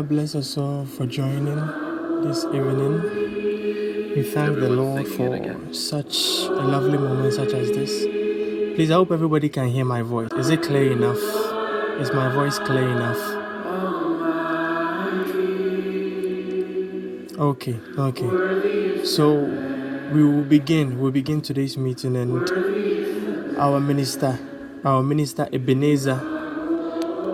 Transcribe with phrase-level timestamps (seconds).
[0.00, 1.56] God bless us all for joining
[2.22, 3.02] this evening.
[4.16, 8.06] We thank the Lord for such a lovely moment such as this.
[8.76, 10.30] Please, I hope everybody can hear my voice.
[10.38, 11.18] Is it clear enough?
[12.00, 13.18] Is my voice clear enough?
[17.38, 19.04] Okay, okay.
[19.04, 19.34] So
[20.14, 20.98] we will begin.
[20.98, 22.48] We'll begin today's meeting and
[23.58, 24.38] our minister,
[24.82, 26.29] our minister Ebenezer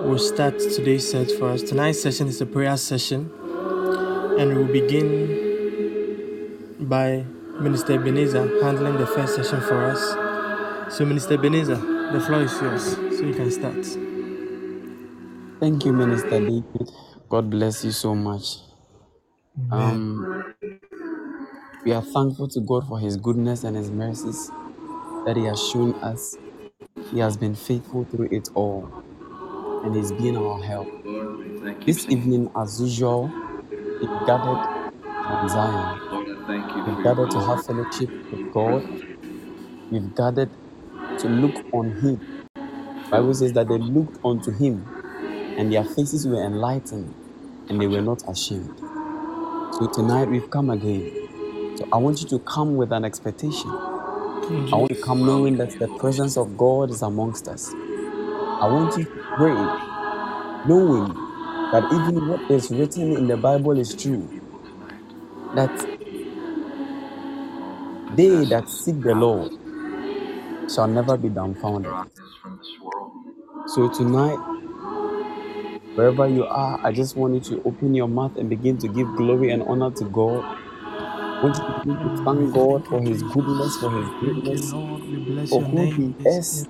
[0.07, 1.63] will start today's set for us.
[1.63, 3.33] Tonight's session is a prayer session,
[4.23, 5.55] and we'll begin
[6.81, 7.25] by
[7.61, 10.35] Minister Ebenezer handling the first session for us.
[10.97, 11.77] So, Minister Ebenezer,
[12.13, 13.87] the floor is yours, so you can start.
[15.61, 16.91] Thank you, Minister David.
[17.29, 18.59] God bless you so much.
[19.71, 20.31] Um,
[21.85, 24.53] we are thankful to God for His goodness and His mercies
[25.27, 26.39] that He has shown us.
[27.11, 28.91] He has been faithful through it all,
[29.87, 30.91] and He's been our help.
[31.05, 31.21] We.
[31.87, 33.31] This evening, as usual,
[34.01, 34.69] we've gathered
[35.29, 36.01] on Zion.
[36.87, 38.85] We've gathered to have fellowship with God.
[39.91, 40.51] We've gathered
[41.19, 42.23] to look on Him.
[43.11, 44.93] Bible says that they looked unto Him,
[45.57, 47.15] and their faces were enlightened,
[47.69, 48.83] and they were not ashamed.
[49.73, 51.13] So tonight we've come again.
[51.77, 53.81] So I want you to come with an expectation.
[54.73, 57.77] I want to come knowing that the presence of God is amongst us.
[58.61, 59.71] I want you to pray,
[60.65, 61.19] knowing
[61.73, 64.31] that even what is written in the Bible is true.
[65.55, 65.73] That
[68.09, 69.53] they that seek the Lord
[70.69, 71.93] shall never be dumbfounded.
[71.93, 73.13] Darkness from this world.
[73.67, 74.41] So tonight,
[75.95, 79.17] wherever you are, I just want you to open your mouth and begin to give
[79.17, 80.45] glory and honor to God.
[81.27, 85.03] I want you to begin to thank God for His goodness, for His greatness, Lord.
[85.11, 86.69] We bless for who He is.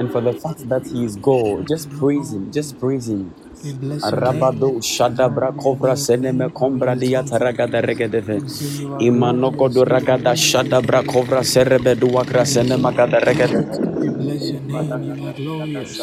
[0.00, 1.68] And for the fact that He is God.
[1.68, 2.50] Just praise Him.
[2.50, 3.34] Just praise Him.
[3.62, 4.80] We bless your Rabado name.
[4.80, 8.40] Shadabra Kovra Seneme Kombra Diata Ragada Regedeve
[9.00, 15.02] Imanokodo Ragada Shadabra Kovra Serebe Duakra Senema Gada Regede We bless your name.
[15.04, 16.00] You are glorious.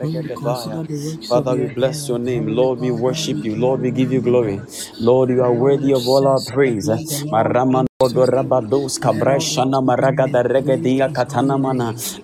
[0.00, 2.46] When we consider the works of Father, we bless your name.
[2.48, 3.56] Lord, we worship you.
[3.56, 4.60] Lord, we give you glory.
[5.00, 6.88] Lord, you are worthy of all our praise.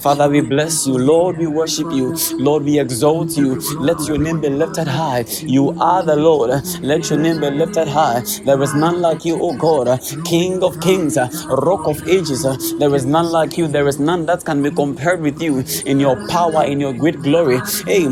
[0.00, 0.98] Father, we bless you.
[0.98, 2.14] Lord, we worship you.
[2.38, 3.56] Lord, we exalt you.
[3.80, 5.24] Let your name be lifted high.
[5.42, 6.16] You are the.
[6.16, 6.50] Lord.
[6.82, 8.22] Let your name be lifted high.
[8.44, 11.18] There is none like you, O God, King of kings,
[11.48, 12.44] Rock of ages.
[12.78, 13.68] There is none like you.
[13.68, 17.22] There is none that can be compared with you in your power, in your great
[17.22, 17.60] glory.
[17.86, 18.06] Hey,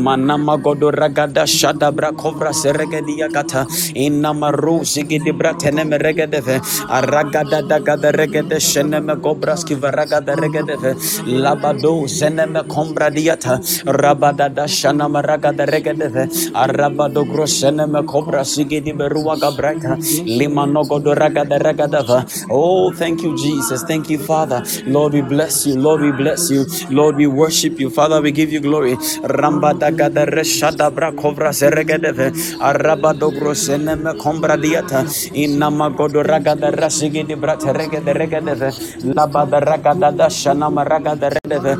[11.25, 12.05] Labado
[15.65, 16.27] regedeve.
[16.53, 17.25] Arabado
[18.05, 19.35] kobra sigidi berua.
[22.49, 23.83] Oh, thank you, Jesus.
[23.83, 24.63] Thank you, Father.
[24.87, 25.75] Lord, we bless you.
[25.79, 26.65] Lord, we bless you.
[26.89, 27.89] Lord, we worship you.
[27.89, 28.97] Father, we give you glory.
[29.91, 32.31] Gada reshada bra kovra zeregedeve.
[32.61, 34.57] Araba dogro seneme kombra.
[35.35, 38.71] Inama godo ragada rasigi di brata regede regedeve.
[39.15, 41.75] Laba da ragada da shanama ragada redeve.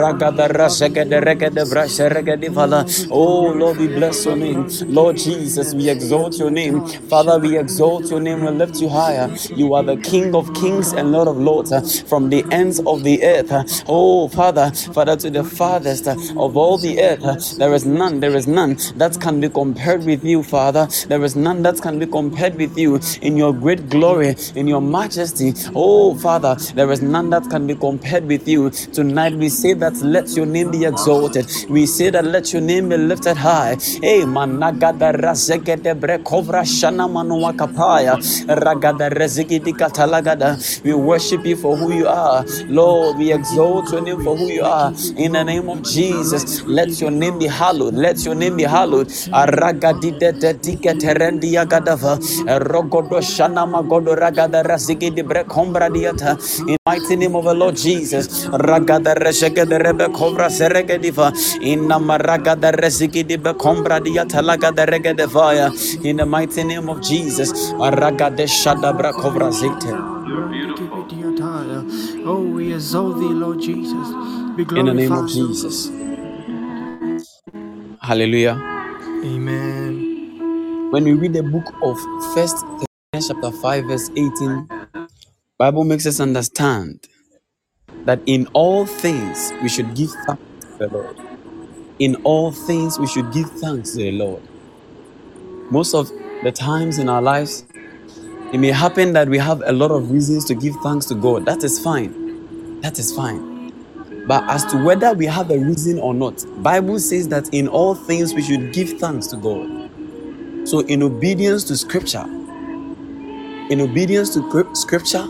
[0.00, 2.84] Ragada rasegede regede vrashe regede vala.
[3.10, 4.68] Oh, Lord, we bless your name.
[4.86, 6.86] Lord Jesus, we exalt your name.
[7.12, 8.42] Father, we exalt your name.
[8.44, 9.28] We lift you higher.
[9.54, 13.02] You are the King of kings and Lord of lords uh, from the ends of
[13.04, 13.50] the earth.
[13.52, 13.64] uh.
[13.88, 18.34] Oh, Father, Father, to the farthest uh, of all the earth, there is none, there
[18.36, 20.86] is none that can be compared with you, Father.
[21.08, 24.80] There is none that can be compared with you in your great glory, in your
[24.80, 25.52] majesty.
[25.74, 28.70] Oh, Father, there is none that can be compared with you.
[28.70, 31.46] Tonight we say that let your name be exalted.
[31.68, 33.76] We say that let your name be lifted high.
[34.02, 40.84] Hey, managada razegede brekovra shana manua kapaya ragada rezigidi katalagada.
[40.84, 43.18] We worship you for who you are, Lord.
[43.18, 44.92] We exalt your name for who you are.
[45.16, 47.94] In the name of Jesus, let your name be hallowed.
[47.94, 49.08] Let your name be hallowed.
[49.08, 52.18] Aragadide dedike terendia gadava
[52.60, 54.14] rogodo shana magodo
[55.24, 56.36] brekombra diata.
[56.68, 57.93] In mighty name of the Lord Jesus,
[58.52, 61.32] ragada rezegede rebe kovra seregediva.
[61.62, 65.70] Inna maragada rezigidi bekombra diata lagada regedevaya.
[66.04, 69.92] In the mighty name of Jesus, aragade shadabra kovra zite.
[72.26, 74.08] Oh, we exalt thee, Lord Jesus.
[74.56, 75.28] We In the name of.
[75.28, 75.90] Jesus.
[78.02, 78.56] Hallelujah.
[79.24, 80.20] Amen.
[80.90, 81.98] When we read the book of
[82.34, 82.56] First
[83.12, 84.68] Thessalonians chapter 5, verse 18,
[85.58, 87.08] Bible makes us understand
[88.04, 90.42] that in all things we should give thanks
[90.78, 91.16] to the Lord.
[91.98, 94.44] In all things we should give thanks to the Lord.
[95.70, 97.66] Most of the times in our lives,
[98.52, 101.46] it may happen that we have a lot of reasons to give thanks to God.
[101.46, 102.16] That is fine.
[102.82, 103.42] That is fine.
[104.24, 107.94] But as to whether we have a reason or not, Bible says that in all
[107.94, 109.70] things we should give thanks to God.
[110.64, 112.26] So in obedience to scripture,
[113.70, 114.42] in obedience to
[114.74, 115.28] scripture,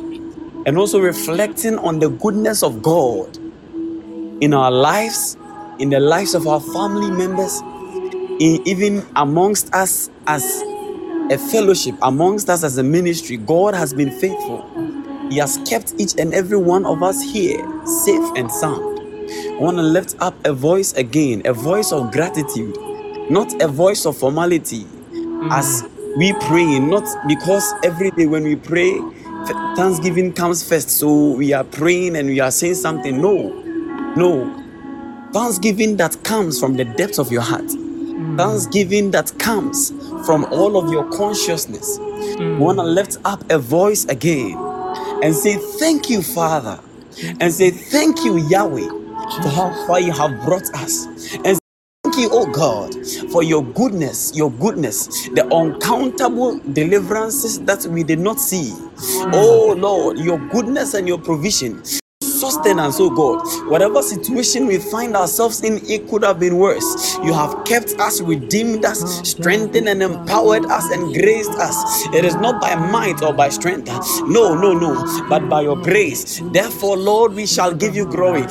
[0.66, 3.36] and also reflecting on the goodness of God
[4.42, 5.36] in our lives,
[5.78, 7.60] in the lives of our family members,
[8.40, 10.62] in, even amongst us as
[11.30, 14.68] a fellowship, amongst us as a ministry, God has been faithful.
[15.30, 19.00] He has kept each and every one of us here safe and sound.
[19.00, 22.76] I want to lift up a voice again, a voice of gratitude,
[23.30, 24.86] not a voice of formality.
[25.50, 26.16] As mm.
[26.16, 29.00] we pray, not because every day when we pray,
[29.76, 30.90] Thanksgiving comes first.
[30.90, 33.20] So we are praying and we are saying something.
[33.20, 33.48] No,
[34.16, 34.60] no.
[35.32, 37.64] Thanksgiving that comes from the depths of your heart.
[38.14, 38.36] Mm.
[38.38, 39.90] thanksgiving that comes
[40.24, 41.98] from all of your consciousness.
[41.98, 42.58] Mm.
[42.58, 44.56] We want to lift up a voice again
[45.22, 46.78] and say, Thank you, Father.
[47.40, 48.88] And say, Thank you, Yahweh,
[49.42, 51.06] for how far you have brought us.
[51.44, 51.58] And
[52.14, 52.94] Thank you, oh God,
[53.32, 58.72] for your goodness, your goodness, the uncountable deliverances that we did not see.
[59.32, 61.82] Oh Lord, your goodness and your provision
[62.44, 63.40] sustenance, oh God.
[63.70, 67.16] Whatever situation we find ourselves in, it could have been worse.
[67.24, 71.76] You have kept us, redeemed us, strengthened and empowered us, and graced us.
[72.14, 73.88] It is not by might or by strength.
[74.28, 74.94] No, no, no,
[75.28, 76.40] but by your grace.
[76.52, 78.42] Therefore, Lord, we shall give you glory.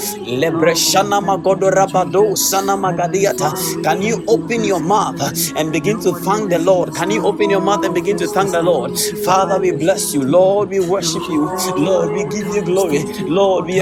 [3.83, 5.21] Can you open your mouth
[5.57, 6.95] and begin to thank the Lord?
[6.95, 8.97] Can you open your mouth and begin to thank the Lord?
[9.25, 10.23] Father, we bless you.
[10.23, 11.45] Lord, we worship you.
[11.77, 13.03] Lord, we give you glory.
[13.29, 13.79] Lord, we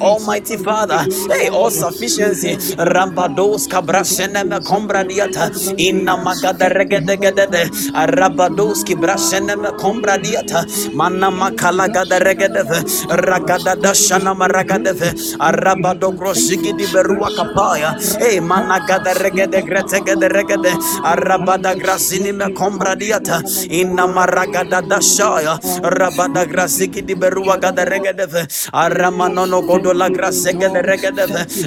[0.00, 10.64] Almighty Father, hey, all sufficiency, Rambados Cabraseneme Combradiata, Inna Magada Regedegede, Arabados Kibraseneme Combradiata,
[10.94, 20.28] Mana Makalagada Regedeve, Ragada Dashana Maragadeve, Arabado Grosigi di Berua Kapaya, hey, Managada Regede Gretegede
[20.30, 20.72] Regede,
[21.04, 29.62] Arabada Grasini me Combradiata, Inna Maragada Dashaya, Rabada Grasiki di Berua Gada Regedeve, Aramanono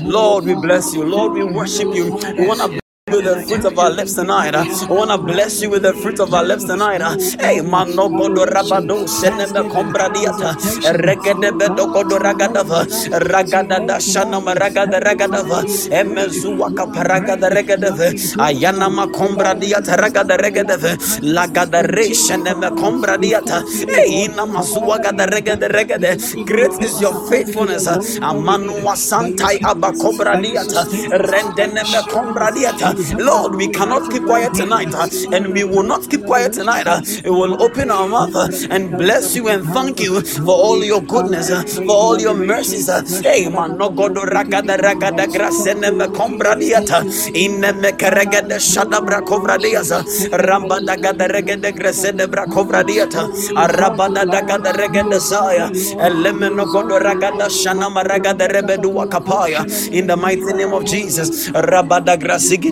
[0.04, 1.04] Lord, we bless you.
[1.04, 2.16] Lord, we worship you.
[2.38, 2.81] We want to
[3.12, 4.56] with the fruit of our lips tonight.
[4.56, 7.02] I want to bless you with the fruit of our lips tonight.
[7.40, 10.56] Hey, man, no godo rabado, senebe kombradiata,
[11.04, 12.86] regede bedo godo ragadava,
[13.30, 22.10] ragada da shana maragada ragadava, emezua kaparagada regadava, ayana ma kombradiata ragada regadava, lagada re
[22.12, 23.64] sheneme kombradiata,
[23.94, 26.18] hey, ina masua gada regade regade.
[26.46, 27.88] Great is your faithfulness.
[28.22, 32.94] Amanu wasantai abakombradiata, rendeneme kombradiata.
[33.14, 36.88] Lord, we cannot keep quiet tonight, uh, and we will not keep quiet tonight.
[36.88, 40.84] Uh, we will open our mouth uh, and bless you and thank you for all
[40.84, 42.88] your goodness, for all your mercies.
[43.22, 47.04] Hey, man, no God, ragada ragada grasene me combradiata,
[47.36, 55.70] in me caragada shadabra covradiasa, rambada gada regada grasene bra covradiata, arabada dagada regada saya,
[56.00, 62.72] elemeno God, ragada shanama ragada rebedu kapaya, in the mighty name of Jesus, rabada grasigi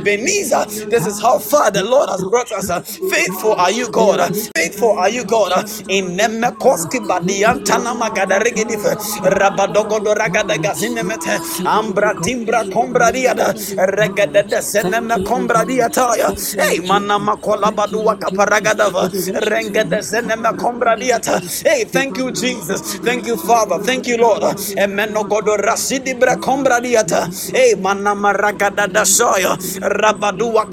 [0.01, 0.65] Ebenezer.
[0.89, 2.69] This is how far the Lord has brought us.
[3.09, 4.35] Faithful are you, God.
[4.57, 5.53] Faithful are you, God.
[5.89, 13.53] In Nemekoski Badiantana Magadaregedife, Rabadogodo Ragadagazinemete, Ambra Timbra Combradiada,
[13.95, 16.29] Regadede Seneme Combradiataya,
[16.59, 19.09] Hey, Manama Kolabadua Caparagadava,
[19.49, 21.39] Rengede Seneme Combradiata.
[21.63, 22.97] Hey, thank you, Jesus.
[22.99, 23.79] Thank you, Father.
[23.83, 24.41] Thank you, Lord.
[24.43, 29.57] Emenogodo Rasidibra Combradiata, Hey, Manama Ragadada Soya,
[29.93, 30.69] Rabadua.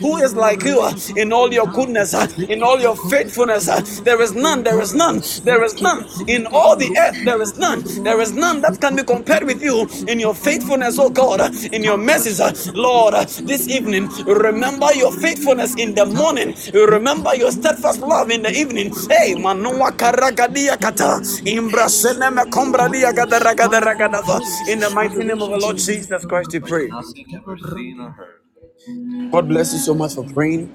[0.00, 3.68] Who is like you uh, in all your goodness, uh, in all your faithfulness?
[3.68, 6.06] Uh, there is none, there is none, there is none.
[6.28, 7.82] In all the earth, there is none.
[8.04, 11.40] There is none that can be compared with you in your faithfulness, oh God,
[11.72, 12.40] in your mercies,
[12.74, 13.14] Lord.
[13.46, 16.54] This evening, remember your faithfulness in the morning.
[16.74, 18.92] Remember your steadfast love in the evening.
[19.10, 23.12] Hey, Manua Karagadia Kata, Imbraseneme Combradia
[24.68, 26.90] In the mighty name of the Lord Jesus Christ, we pray
[27.82, 28.40] seen or heard.
[29.32, 30.72] God bless you so much for praying.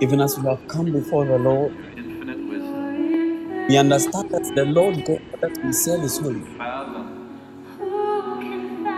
[0.00, 1.74] Even as we have come before the Lord,
[3.68, 6.46] we understand that the Lord God that we serve is holy.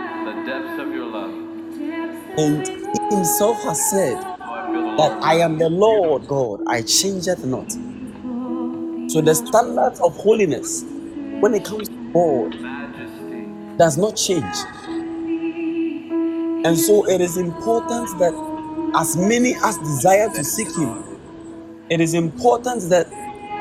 [0.09, 1.35] the depths of your love.
[2.37, 4.17] And He Himself has said
[4.83, 7.71] oh, that I am the Lord God, I change it not.
[9.07, 10.85] So the standards of holiness,
[11.39, 12.51] when it comes to God
[13.77, 14.55] does not change.
[16.65, 18.33] And so it is important that
[18.95, 21.03] as many as desire to seek Him,
[21.89, 23.07] it is important that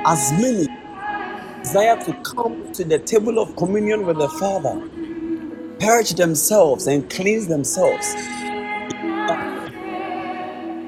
[0.05, 0.67] as many
[1.62, 4.81] desire to come to the table of communion with the Father,
[5.78, 8.14] purge themselves and cleanse themselves.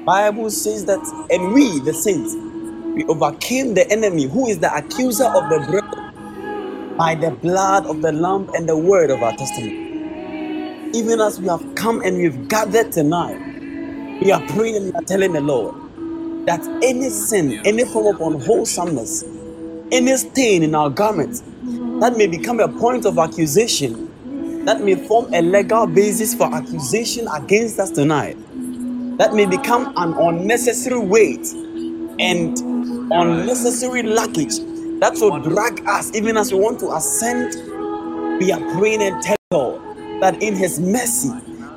[0.05, 2.35] Bible says that, and we, the saints,
[2.95, 6.10] we overcame the enemy who is the accuser of the brethren
[7.01, 10.91] by the blood of the Lamb and the word of our testimony.
[10.93, 13.39] Even as we have come and we've gathered tonight,
[14.21, 15.73] we are praying and we are telling the Lord
[16.45, 19.23] that any sin, any form of unwholesomeness,
[19.91, 21.41] any stain in our garments
[22.01, 27.27] that may become a point of accusation, that may form a legal basis for accusation
[27.33, 28.37] against us tonight,
[29.17, 31.47] that may become an unnecessary weight
[32.19, 32.59] and
[33.11, 34.59] unnecessary luggage
[35.01, 37.55] that will drag us even as we want to ascend.
[38.39, 39.81] We are praying and telling God
[40.21, 41.31] that in His mercy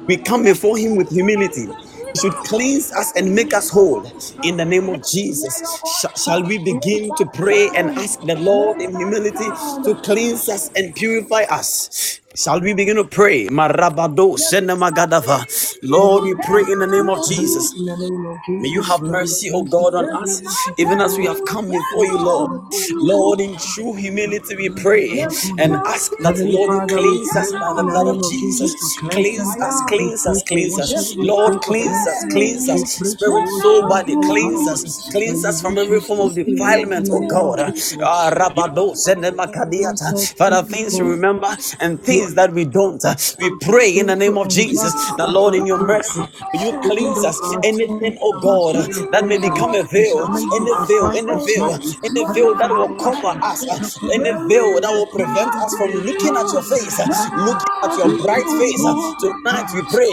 [0.06, 4.04] we come before Him with humility He should cleanse us and make us whole
[4.44, 5.62] in the name of Jesus.
[5.87, 9.48] Sh- shall we begin to pray and ask the Lord in humility
[9.84, 12.20] to cleanse us and purify us?
[12.35, 13.49] Shall we begin to pray?
[13.49, 15.44] Marabado senemagadava.
[15.85, 17.75] Lord, we pray in the name of Jesus.
[17.77, 20.42] In the name of May you have mercy, O God, on us,
[20.79, 22.62] even as we have come before you, Lord.
[23.03, 25.20] Lord, in true humility, we pray
[25.59, 28.75] and ask that, Heavenly Lord, you cleanse us by the blood of Jesus.
[29.11, 29.83] Cleanse us.
[29.88, 31.16] cleanse us, cleanse us.
[31.20, 32.83] Lord, cleanse us, cleanse us.
[33.12, 35.11] Spirit, soul, body, cleanse us.
[35.12, 37.61] Cleanse us from every form of defilement, the oh of God.
[37.75, 37.99] Jesus.
[38.03, 40.37] Ah, We rabado, cleanse us, zenemakadiata.
[40.37, 41.07] Father, things God.
[41.07, 43.04] remember and You things that we don't.
[43.04, 44.94] Uh, we pray in the name of Jesus.
[45.16, 48.76] The Lord, in your mercy, you cleanse us anything, oh God,
[49.12, 53.64] that may become a veil, any veil, any veil, any veil that will cover us.
[54.12, 56.98] any veil that will prevent us from looking at your face,
[57.37, 58.84] looking at your bright face.
[59.20, 60.12] Tonight we pray,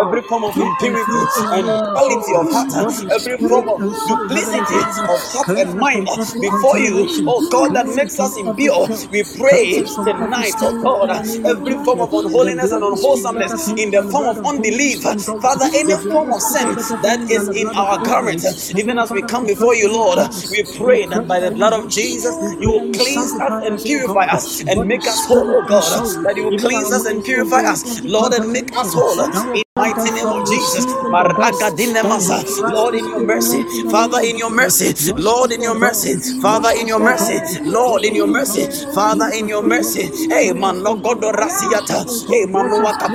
[0.00, 2.72] every form of impurity and quality of heart,
[3.12, 6.08] every form of duplicity of heart and mind
[6.40, 8.88] before you, oh God, that makes us impure.
[9.10, 11.10] We pray tonight, oh God,
[11.46, 15.02] every form of unholiness and unwholesomeness in the form of unbelief.
[15.02, 18.44] Father, any form of sin that is in our garment,
[18.76, 20.18] even as we come before you, Lord,
[20.50, 21.90] we pray that by the blood of.
[21.90, 26.36] Jesus, you will cleanse us and purify us and make us whole, oh God, that
[26.36, 30.46] you will cleanse us and purify us, Lord, and make us whole mighty name of
[30.48, 30.86] Jesus.
[30.86, 37.00] Lord, in your mercy, Father, in your mercy, Lord, in your mercy, Father, in your
[37.00, 40.28] mercy, Lord, in your mercy, Father, in your mercy.
[40.28, 41.22] Hey, us, O God.
[41.22, 42.06] Rasiata.
[42.28, 42.46] Hey.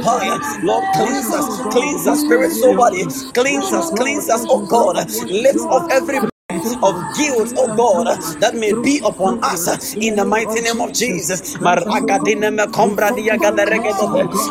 [0.03, 0.63] God.
[0.65, 3.33] Lord, cleanse us, cleanse us, spirit, soul, body, Lord.
[3.35, 4.95] cleanse us, cleanse us, oh God.
[4.97, 5.31] Lord.
[5.31, 6.19] Lift off every
[6.51, 8.07] of guilt, oh God,
[8.41, 11.55] that may be upon us In the mighty name of Jesus.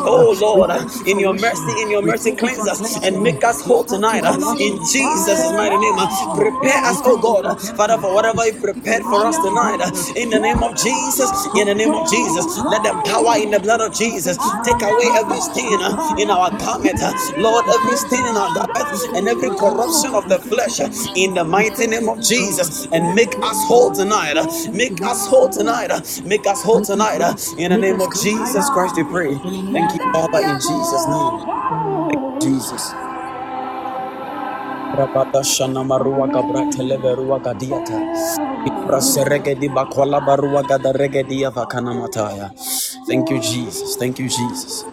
[0.07, 0.71] Oh Lord,
[1.07, 4.23] in your mercy, in your mercy, cleanse us and make us whole tonight.
[4.59, 5.97] In Jesus' mighty name,
[6.39, 9.83] prepare us, oh God, Father, for whatever you prepared for us tonight.
[10.15, 13.59] In the name of Jesus, in the name of Jesus, let the power in the
[13.59, 15.79] blood of Jesus take away every stain
[16.19, 16.99] in our garment.
[17.37, 20.79] Lord, every stain in our garment and every corruption of the flesh
[21.17, 24.35] in the mighty name of Jesus and make us whole tonight.
[24.73, 25.91] Make us whole tonight.
[26.25, 27.21] Make us whole tonight.
[27.57, 29.31] In the name of Jesus Christ, we pray.
[29.31, 31.39] In the name Thank you, Father, in Jesus' name.
[31.71, 32.39] Amen.
[32.41, 32.95] Jesus.
[34.93, 38.01] Rabada shana marua gabra teleberua gadiata.
[38.65, 42.51] Ipraserege bakwala barua gada regedia vakana mataya.
[43.07, 43.97] Thank you, Jesus.
[43.97, 44.85] Thank you, Jesus.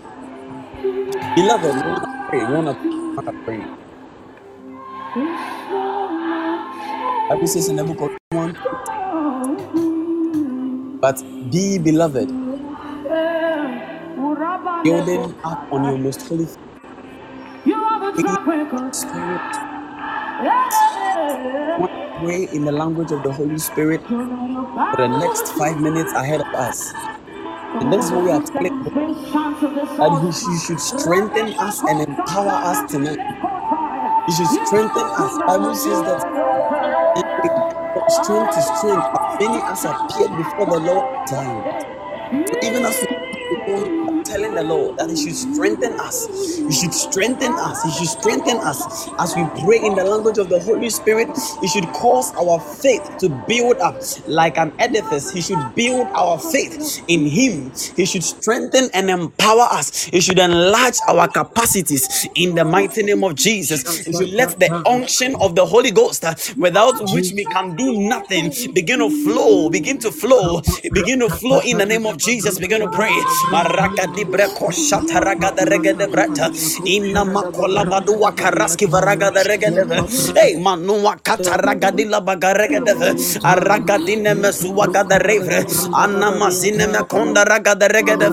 [1.35, 2.45] Beloved, we want to pray.
[2.47, 2.79] We want
[3.27, 3.69] to pray.
[7.29, 8.57] Bible says in the book of 1,
[11.01, 12.29] but be beloved,
[14.85, 16.57] building up on your most holy faith,
[18.95, 19.43] spirit.
[21.75, 25.81] We want to pray in the language of the Holy Spirit for the next five
[25.81, 26.93] minutes ahead of us.
[27.81, 28.93] And this is what we are telling that
[30.23, 33.19] He you should strengthen us and empower us tonight.
[34.27, 35.39] He should strengthen us.
[35.47, 36.56] Bible says that
[38.09, 41.29] strength to strength as many as appeared before the Lord.
[41.29, 46.27] So even as we telling the Lord that He should strengthen us.
[46.67, 47.83] He should strengthen us.
[47.85, 51.29] He should strengthen us as we pray in the language of the Holy Spirit.
[51.61, 55.31] He should cause our faith to build up like an edifice.
[55.31, 57.73] He should build our faith in Him.
[57.97, 60.05] He should strengthen and empower us.
[60.05, 64.05] He should enlarge our capacities in the mighty name of Jesus.
[64.07, 68.09] He should let the unction of the Holy Ghost, uh, without which we can do
[68.09, 70.63] nothing, begin to flow, begin to flow,
[70.93, 72.59] begin to flow in the name of Jesus.
[72.59, 73.13] Begin to pray.
[74.17, 76.49] Di breko shata raga da rega de brata.
[76.89, 80.01] Inna makola badua karaski varaga da rega de ve.
[80.35, 82.95] Hey, manua kata raga di la baga rega de.
[83.45, 85.67] Araga di ne mesua ga da revre.
[85.95, 88.29] Anna masine me konda raga da rega de.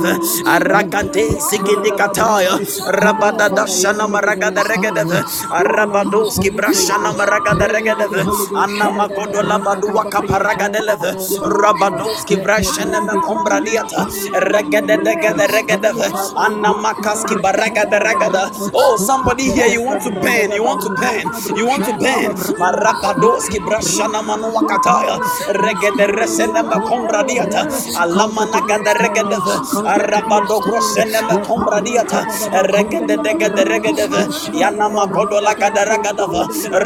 [0.48, 2.56] Araga de sigi di kataya.
[3.04, 5.04] Rabada da shana maraga da rega de.
[5.52, 8.24] Arabadoski brashana maraga da rega de.
[8.56, 11.12] Anna makodo la badua kaparaga de leve.
[11.44, 14.08] Rabadoski brashana me kombra diata.
[14.50, 16.08] Regede degede regede ve.
[16.38, 18.52] Anna makaski baraga da ragada.
[18.74, 22.36] Oh, somebody here, you want to bend, you want to bend, you want to bend.
[22.60, 25.18] Marabadoski brashana manu wakataya.
[25.64, 27.64] Regede resene me kombra diata.
[28.02, 29.38] Alama nagada regede.
[29.86, 32.26] Arabado grosene me kombra diata.
[32.72, 33.18] Regede
[33.66, 34.22] regede ve.
[34.60, 36.28] Yana makodo la gada ragada.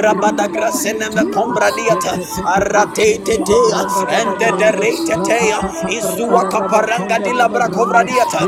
[0.02, 2.13] Rabada grasene me kombra diata.
[2.45, 3.82] Arate tetea.
[4.19, 5.60] Ende de rete tea.
[5.89, 8.47] Izua kaparanga di la brakobra diata.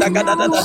[0.01, 0.61] Da gada gada da da.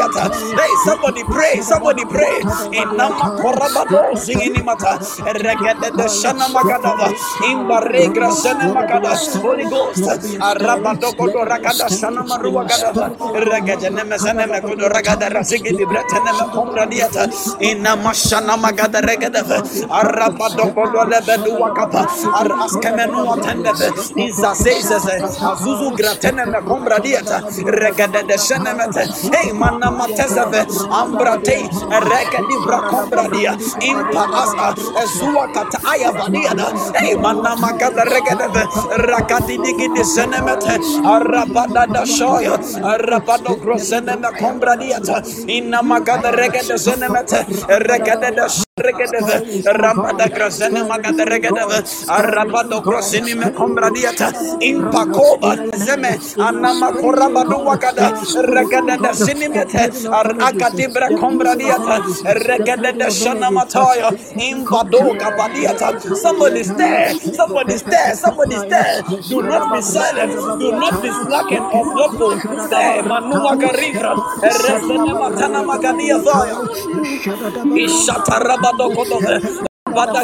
[0.00, 0.30] Gada.
[0.56, 2.42] Hey, somebody pray, somebody pray.
[3.42, 4.98] Korabado singini mata.
[6.08, 6.48] Shana
[8.36, 9.14] shana magada.
[9.42, 10.08] Holy Ghost.
[10.40, 13.10] Arabado kodo ragada shana marua gadava.
[13.34, 17.28] Regede neme sene me kodo ragada rasigi di brete neme kombra diata.
[17.60, 19.62] Inama shana magada wakapa.
[19.90, 21.65] Araskemenu atendeve.
[24.16, 25.16] Izazezeze.
[25.50, 27.40] Azuzu gratene me kombra diata.
[27.66, 29.04] Regede de shene mete.
[29.32, 30.66] Hey, mana matezeve.
[30.90, 31.68] Ambrate.
[32.10, 33.56] Regedi bra kombra dia.
[33.80, 34.74] Impa asa.
[35.02, 36.66] Ezua kata aya vadiada.
[36.94, 38.62] Hey, mana magada regedeve.
[39.08, 40.74] Rakadi digi di shene mete.
[41.04, 42.56] Arabada da shoya.
[42.82, 45.22] Arabado grosene me kombra diata.
[45.48, 47.44] Inna magada regede shene mete.
[47.68, 49.64] Regede de regedeve.
[49.64, 51.80] Rabada grosene magada regedeve.
[52.08, 54.28] Arabado grosini me kombra diata.
[54.60, 55.56] Impa koba.
[55.72, 56.12] Zeme.
[56.36, 58.12] Anama korabadu wakada.
[58.52, 59.88] Regede sinimete.
[60.12, 62.04] Arakadibra kombra diata.
[62.44, 62.92] Regede.
[64.36, 66.00] Imbado kabadiata.
[66.16, 67.14] Somebody's there.
[67.32, 68.14] Somebody's there.
[68.14, 69.02] Somebody's there.
[69.30, 70.32] Do not be silent.
[70.60, 72.36] Do not be slacking or slothful.
[72.68, 73.00] Stay.
[73.08, 74.12] Manua garivra.
[74.44, 76.60] Resene matana magadia vaya.
[77.76, 79.20] Ishatarabado kodove.
[79.20, 80.20] Bada grasene mata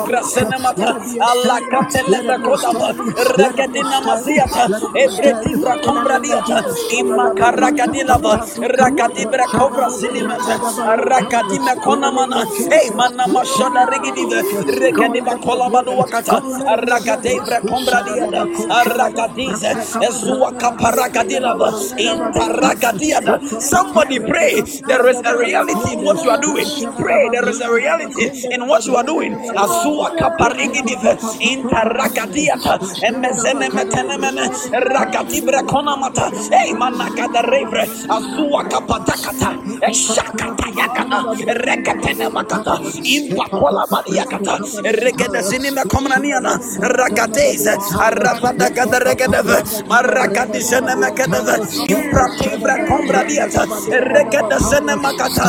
[1.20, 2.94] alla katele kodava
[4.07, 6.59] maziata ebreti bra kombra diata
[6.98, 8.35] imma karagadila va
[8.79, 10.57] ragadi bra kovra sinimata
[11.11, 14.40] ragadi me kona mana hey mana mashada rigidive
[14.81, 16.40] regadi ba kola manu wakata
[16.88, 18.42] ragade bra kombra diata
[18.98, 19.70] ragadize
[20.09, 26.68] ezua kaparagadila va interragadiata somebody pray there is a reality in what you are doing
[26.98, 34.44] pray there is a reality in what you are doing azua kaparigidive interragadiata emezene metenemene
[34.72, 39.50] ragadibra konamata hey manakada revre azua kapatakata
[39.90, 41.18] eshakata yakata
[41.64, 44.58] rekatene makata impakola maniakata
[45.02, 51.56] regede sinime komraniana ragadeze arabada gada regedeve marakadishene mekedeve
[51.94, 55.46] impratibra kombradiata regede sene makata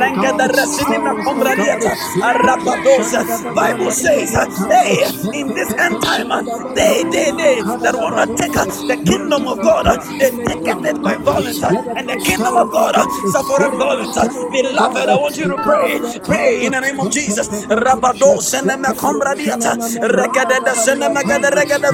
[0.00, 1.92] regede resinime kombradiata
[2.22, 3.20] arabadosa
[3.54, 4.32] Bible says
[4.70, 5.04] hey
[5.38, 6.28] in this end time
[6.74, 9.86] they they they that want to take the kingdom of God
[10.18, 12.94] they take it by violence and the kingdom of God
[13.32, 14.16] suffer violence.
[14.50, 16.00] Beloved I want you to pray.
[16.24, 17.48] Pray in the name of Jesus.
[17.68, 21.90] Rabado senema kombradiata regede de senema gede regede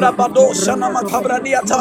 [0.00, 1.76] Rabado senema kombradiata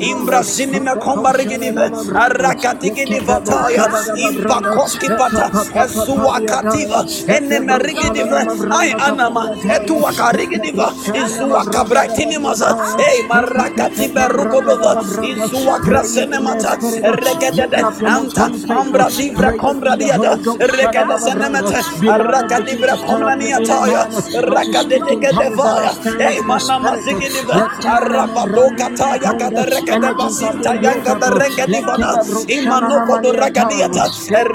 [0.00, 5.50] imbra sinima kombariginive arakatigini vataya imbakoski pata
[5.84, 9.44] esuakativa enemeriginive Ai anama.
[9.76, 12.76] Etu wakarigidiva izua kabratini maza.
[12.98, 14.92] Ei marakati berukodova
[15.22, 16.76] izua grasene mata.
[17.02, 18.50] Regedede anta.
[18.68, 20.38] Ambra divra kombra diada.
[20.60, 24.02] Regede senemete arakadi bra kombra niataya
[24.50, 32.10] rakade gedevaya ei mana mazigidiva arabado kataya kada regede basinta yanga da regede bana
[32.48, 34.04] imano kodo regadiata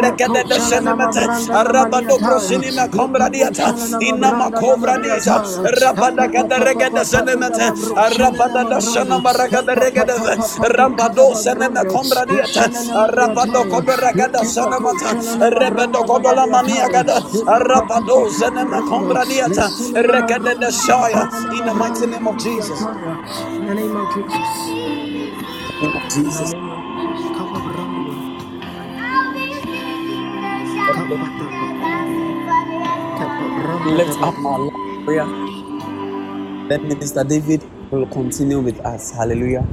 [0.02, 2.72] regede de senemete arabado prosini
[3.90, 5.42] me kombra diata inama kombra diata
[5.82, 7.66] rabada kada regede senemete
[7.96, 10.14] arabada da shana maragada regede
[10.78, 15.10] rambado seneme kombra diata arabado kodo regede senemete
[15.60, 21.28] rebedo kodo la mania gada arabado seneme kombra diata regede de shaya.
[21.58, 22.82] In the mighty name of Jesus.
[22.82, 24.72] In the name of Jesus.
[25.76, 26.04] name of
[31.40, 31.51] Jesus.
[33.86, 34.72] Lift up our
[35.06, 35.26] prayer.
[36.70, 39.12] Then Minister David will continue with us.
[39.12, 39.68] Hallelujah.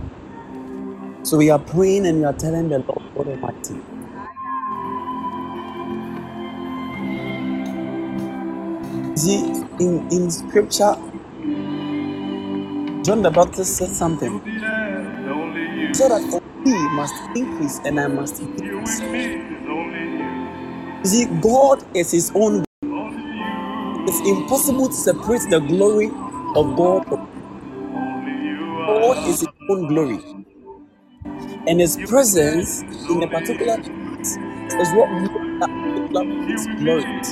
[1.23, 3.81] So we are praying and we are telling the Lord God Almighty.
[9.17, 9.41] See,
[9.81, 10.97] in, in scripture,
[13.05, 14.41] John the Baptist said something.
[15.95, 19.03] So that he must increase and I must decrease.
[21.05, 22.65] See, God is his own.
[24.09, 26.07] It's impossible to separate the glory
[26.57, 27.05] of God.
[28.75, 30.19] God is his own glory.
[31.67, 34.39] And his presence in a particular place
[34.81, 37.29] is what makes that particular place glorious.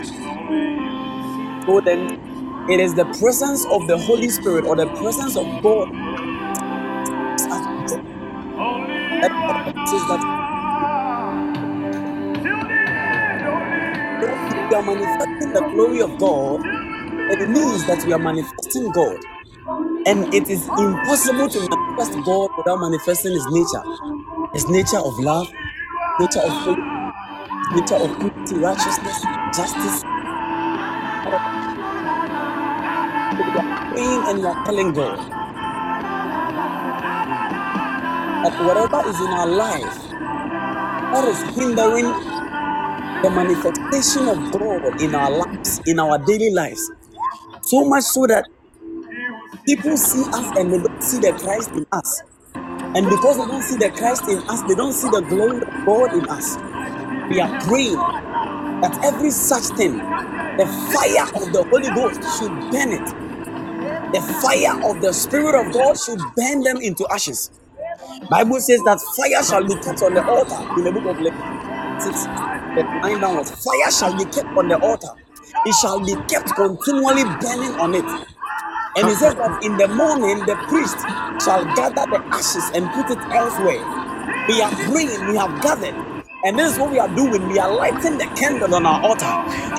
[1.65, 2.21] So then
[2.69, 5.89] it is the presence of the Holy Spirit or the presence of God
[9.23, 9.33] that
[14.71, 16.61] we are manifesting the glory of God,
[17.29, 19.19] it means that we are manifesting God.
[20.07, 23.85] And it is impossible to manifest God without manifesting His nature.
[24.55, 25.49] His nature of love,
[26.19, 26.79] nature of faith,
[27.71, 30.05] nature of purity, righteousness, justice.
[33.55, 35.21] We are praying and we are telling God
[38.43, 39.97] that whatever is in our life
[41.11, 42.15] that is hindering
[43.27, 46.93] the manifestation of God in our lives, in our daily lives,
[47.63, 48.47] so much so that
[49.67, 52.23] people see us and they don't see the Christ in us.
[52.95, 55.75] And because they don't see the Christ in us, they don't see the glory of
[55.87, 56.59] God in us.
[57.29, 58.05] We are praying
[58.83, 60.05] that every such thing,
[60.57, 63.09] the fire of the Holy Ghost should burn it.
[64.13, 67.51] The fire of the Spirit of God should burn them into ashes.
[68.31, 72.29] Bible says that fire shall be kept on the altar in the book of Leviticus,
[72.77, 73.51] verse 9 downwards.
[73.65, 75.09] Fire shall be kept on the altar.
[75.65, 78.05] It shall be kept continually burning on it.
[78.97, 80.97] And he says that in the morning the priest
[81.45, 83.85] shall gather the ashes and put it elsewhere.
[84.49, 86.16] We are praying, we have gathered.
[86.45, 87.49] And this is what we are doing.
[87.49, 89.27] We are lighting the candle on our altar.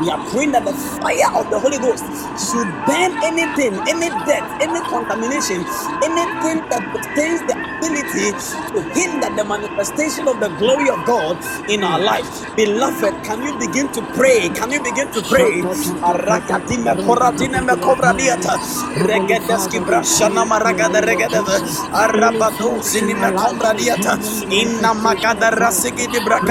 [0.04, 2.04] We are praying that the fire of the Holy Ghost
[2.38, 5.64] should burn anything, any death, any contamination,
[6.04, 8.34] anything that pertains the ability
[8.76, 11.40] to hinder the manifestation of the glory of God
[11.70, 12.28] in our life.
[12.56, 14.50] Beloved, can you begin to pray?
[14.50, 15.64] Can you begin to pray?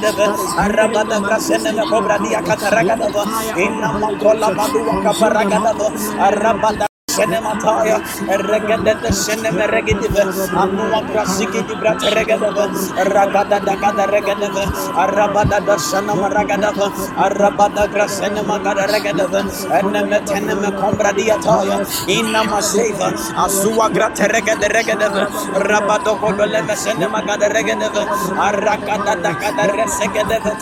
[0.00, 3.22] Arabada brasene me kombradiata ragadava.
[3.56, 5.86] Inna makola badua kaparagadava.
[6.18, 6.89] Arabada
[7.20, 8.00] Senemataya,
[8.48, 10.24] Regada the Seneme Regadive,
[10.56, 11.04] Anua
[12.16, 12.64] Regadava,
[13.12, 14.06] Ragada da Gada
[14.96, 15.76] Arabada da
[17.20, 17.86] Arabada
[23.36, 23.90] Asua
[25.60, 26.16] Rabado
[26.74, 28.02] Senema Gada Regadava,
[28.40, 30.52] Aragada da Gada Resegadava,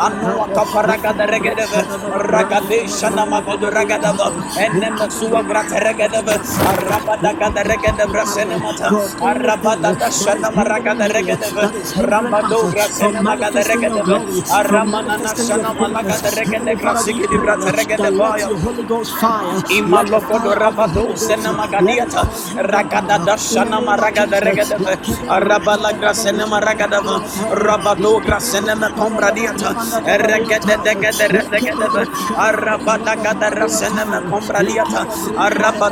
[0.00, 1.84] Anua Kaparagada Regadava,
[2.32, 6.05] Ragade Sanama Godu Ragadava, Enemesua Grata Regadava.
[6.06, 6.34] Regadava,
[6.68, 8.88] Arabada gada regadava, Senemata,
[9.22, 11.72] Arabada da Shana Maragada regadava,
[12.08, 19.62] Rambado Grasenema gada regadava, Aramana Shana Malagada regadava, Sigidi Brata regadava, Holy Ghost fire.
[19.70, 22.22] Imalokodo Rabado Senema Gadiata,
[22.56, 24.96] Ragada da Shana Maragada regadava,
[25.28, 29.74] Arabala Grasenema ragadava, Rabado Grasenema Combradiata,
[30.06, 32.02] Regada Degada regadava,
[32.36, 35.06] Arabada gada Rasenema Combradiata,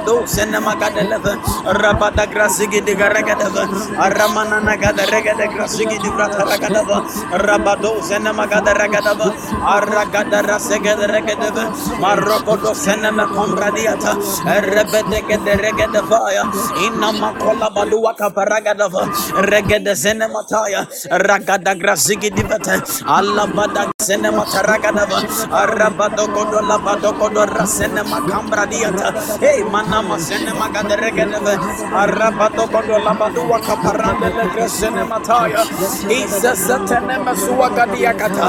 [0.04, 3.64] Arabado Senema Gadaleva, Rabada Grasigi de Garagadava,
[3.96, 9.32] Aramana Nagada Regada Grasigi de Brata Ragadava, Rabado Senema Gada Ragadava,
[9.64, 14.12] Aragada Rasega de Regadava, Marokodo Senema Combradiata,
[14.44, 16.44] Rebede de Regadavaya,
[16.84, 19.08] Inama Kola Baduaka Paragadava,
[19.40, 29.14] Regada Senemataya, Ragada Grasigi de Vete, Alabada Senema Taragadava, Arabado Kodo Labado Kodo Rasenema Cambradiata,
[29.40, 31.54] Hey, manama sene magade regeneve.
[31.92, 35.62] Arabato kodo labadu wakaparande legresene mataya.
[36.08, 38.48] Isa satene mesua gadiakata.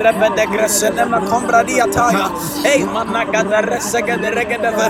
[0.00, 2.26] Rebede gresene makombradiataya.
[2.64, 4.86] Hey, managade resegede regedeve.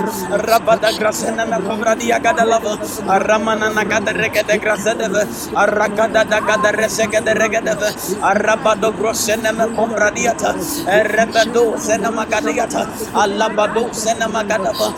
[0.47, 2.77] Rabada gresene makombradiagade lava.
[3.07, 5.27] Aramana nagade regede grasedeve.
[5.55, 7.91] Aragada dagade resegede regedeve.
[8.23, 10.55] Arabado grosene makombradiata.
[10.87, 12.87] Rebedo sene magadiata.
[13.13, 14.93] Alabado sene magadava.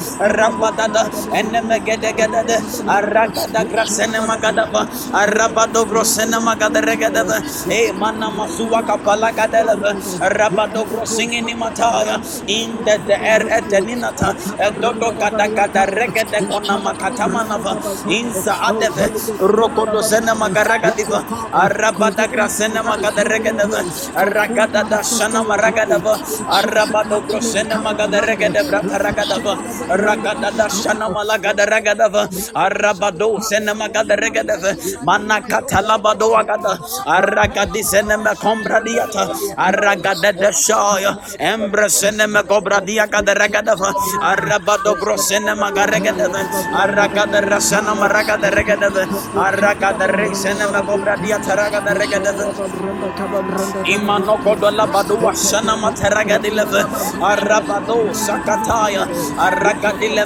[0.84, 6.39] Rambadada, Enemegedegede, Aragada Grasene Magadava, Arabado Grosene
[7.69, 7.91] E
[8.84, 12.17] Kapalagadeva, Rabado Grossing in Mataya,
[12.48, 14.34] in the air er at Ninata,
[14.82, 17.76] Dodo Kadagada Regede Konama Katamanava,
[18.10, 20.34] in Saadeve, Rokodo Sene
[22.28, 22.84] Grasene
[24.13, 26.17] Ragada Shana Ragadava,
[29.89, 34.74] Ragada Shana Malagada Ragadava, Arabado Senema Gada Regadava,
[35.06, 45.72] Manakata Labado Agada, Aragadi Senema Combradiata, Aragada Shaya, Embra Senema Cobradia Gada Ragadava, Arabado Grosenema
[45.72, 46.42] Garagadava,
[46.74, 49.06] Aragada Rasana Maragada Regadava,
[49.36, 52.54] Aragada Resenema Cobradia Taragada Regadava,
[53.86, 56.84] Imano Kodola Badua Shana Mataragadileva,
[57.22, 59.08] Arabado Sakataya,
[59.38, 60.26] Aragadile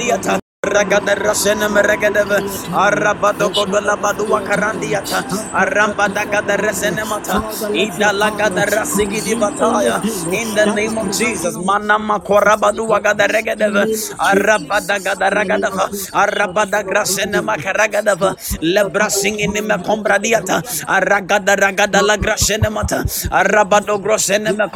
[0.01, 0.40] Diata.
[0.61, 2.37] Ragada rasena meregadeva
[2.69, 5.25] arabado kodola badua karandiata.
[5.57, 7.41] Arambada gada resene mata.
[7.73, 9.97] Idala gada rasigi di bataya.
[10.29, 13.89] In the name of Jesus manama korabadua gada regadeva
[14.21, 18.37] arabada gada ragadava arabada grasene makaragadava.
[18.61, 23.01] Lebra singini me kombradiata aragada ragada la grasene mata.
[23.33, 24.69] Arabado grosene me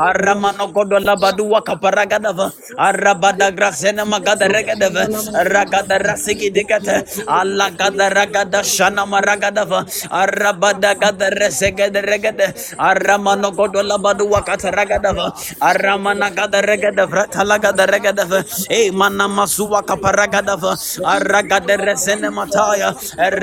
[0.00, 2.48] aramano kodola badua kaparagadava.
[2.80, 5.06] Arabada grasene magada regadava
[5.44, 12.46] ragada rasigi dikata alla gada ragada shana maragadava arabada gada resega de regada
[12.78, 19.82] aramano godola badu wakata ragadava aramana gada regada vratala gada regadava e eh, mana masuwa
[19.82, 22.94] kaparagadava aragada resene mataya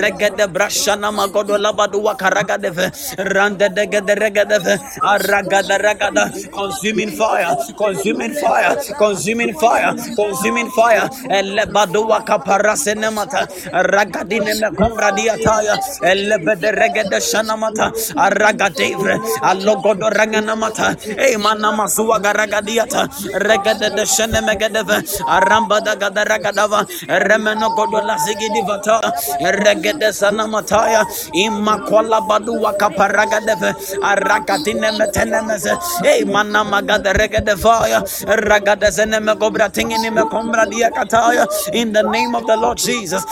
[0.02, 8.76] regada brashana magodola badu wakaragadava randa de gada regadava aragada ragada consuming fire consuming fire
[8.98, 17.92] consuming fire consuming fire elebadua kaparasene mata ragadine me komradiataya elebede regede shanamata.
[18.16, 23.08] Aragadevre alogodo rangana mata e mana masua garagadiata
[23.40, 24.98] regede de shene megedeve
[25.28, 29.02] aramba da gada ragadava remeno godo lasigi vata
[29.42, 31.04] regede sanamataya
[31.34, 40.10] imakola badua kaparagadeve aragadine metenemeze e mana magada regede fire ragade zene me gobra tingini
[40.12, 43.24] me komra dia kataya in the name of the Lord Jesus.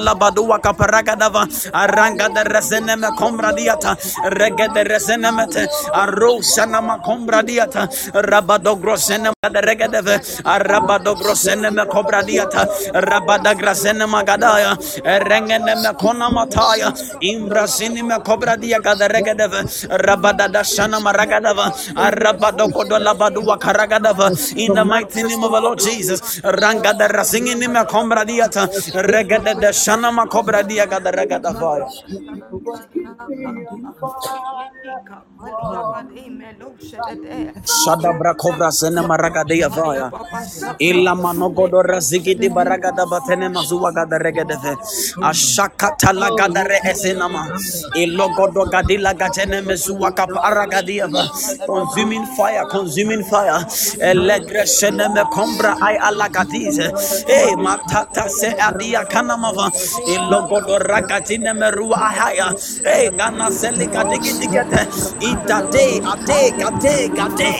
[0.00, 2.44] Labadu wakaparagadava aranga de
[9.50, 14.76] de regedeve arabado grosene me kobra diata rabada grasene magadaya.
[15.04, 16.28] Rengene me kona
[17.20, 19.64] imbrasini me kobra gada regedeve.
[19.88, 21.72] Rabada da shana maragadava.
[21.94, 24.19] Arabado kodo labadu wakaragadava
[24.56, 26.40] in the mighty name of the Lord Jesus.
[26.44, 28.68] Ranga da rasingi ni me kombra diata.
[29.08, 31.86] Regada da shana ma kobra dia gada regada fire.
[37.64, 40.12] Shada bra brakovra sene maragadeya vaya.
[40.80, 44.76] Illa manogodo razigi di baragada batene mazuwa gada regedeve.
[45.22, 47.46] Ashakata la gada re esenama.
[47.96, 51.28] Ilogodo gadila gatene mezuwa kapara gadiava.
[51.66, 53.64] Consuming fire, consuming fire.
[54.10, 56.86] Elegre sene me kombra ay alagadize.
[57.28, 59.70] Eh matata se adia kanamava.
[60.14, 62.48] Ilogodo ragatine merua ahaya.
[62.84, 64.82] Eh gana seli gadigi digete.
[65.30, 67.50] Idade ade gade gade.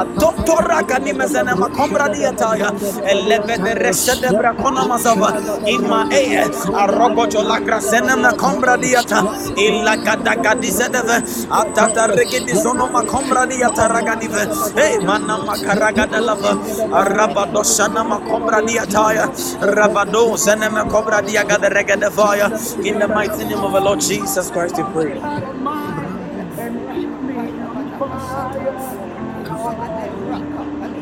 [0.00, 2.70] Adotora gani mezene makombra diataya.
[3.10, 5.30] Eleve de reshe de brakona mazava.
[5.66, 6.46] Ima eh
[6.82, 9.20] arogojo la grasene makombra diata.
[9.58, 11.18] Illa gada gadize deve.
[11.50, 14.46] Atata regedi zono makombra diata raganive.
[14.78, 16.54] Eh mana makaraga de lava.
[16.92, 19.26] Arabado shana makombra diataya.
[19.60, 22.50] Rabado zene makombra diaga de regede fire.
[22.84, 25.10] In the mighty name of the Lord Jesus Christ we pray.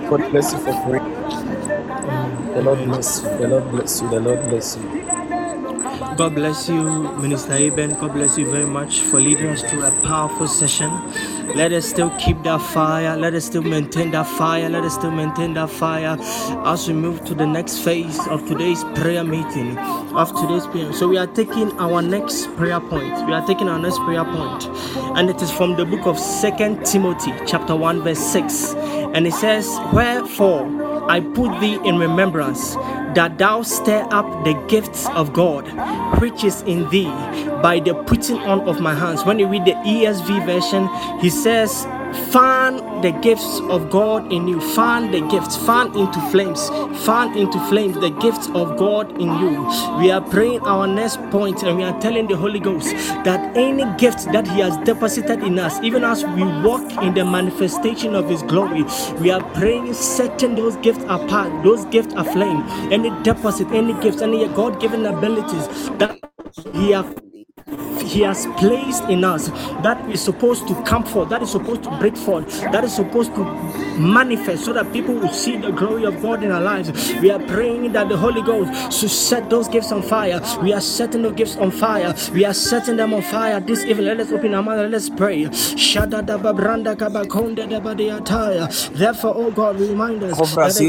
[0.08, 1.02] God bless you for praying.
[2.54, 3.30] The Lord bless you.
[3.38, 4.08] The Lord bless you.
[4.10, 4.97] The Lord bless you.
[6.16, 6.82] God bless you,
[7.18, 7.90] Minister Eben.
[7.90, 10.90] God bless you very much for leading us through a powerful session.
[11.54, 13.16] Let us still keep that fire.
[13.16, 14.68] Let us still maintain that fire.
[14.68, 16.16] Let us still maintain that fire
[16.66, 19.78] as we move to the next phase of today's prayer meeting.
[19.78, 20.92] Of today's prayer.
[20.92, 23.14] So we are taking our next prayer point.
[23.26, 24.64] We are taking our next prayer point,
[25.16, 28.74] and it is from the book of Second Timothy, chapter one, verse six,
[29.14, 30.66] and it says, "Wherefore
[31.08, 32.76] I put thee in remembrance."
[33.14, 35.66] that thou stir up the gifts of God
[36.20, 37.10] which is in thee
[37.62, 39.24] by the putting on of my hands.
[39.24, 40.88] When you read the ESV version,
[41.20, 41.86] he says,
[42.32, 46.68] Fan the gifts of God in you, fan the gifts, fan into flames,
[47.04, 49.62] fan into flames the gifts of God in you.
[49.98, 52.90] We are praying our next point and we are telling the Holy Ghost
[53.24, 57.24] that any gift that He has deposited in us, even as we walk in the
[57.24, 58.84] manifestation of His glory,
[59.20, 64.46] we are praying, setting those gifts apart, those gifts aflame, any deposit, any gifts, any
[64.48, 66.18] God given abilities that
[66.74, 67.06] He has
[68.04, 69.48] he has placed in us
[69.82, 73.34] that is supposed to come forth, that is supposed to break forth, that is supposed
[73.34, 73.44] to
[73.98, 76.90] manifest so that people will see the glory of God in our lives.
[77.20, 80.40] We are praying that the Holy Ghost should set those gifts on fire.
[80.62, 82.14] We are setting the gifts on fire.
[82.32, 84.06] We are setting them on fire this evening.
[84.06, 85.44] Let us open our mouth and let's pray.
[85.44, 88.68] Shadadababranda kabakonde dabadiataya.
[88.94, 90.88] Therefore, oh God, remind us that the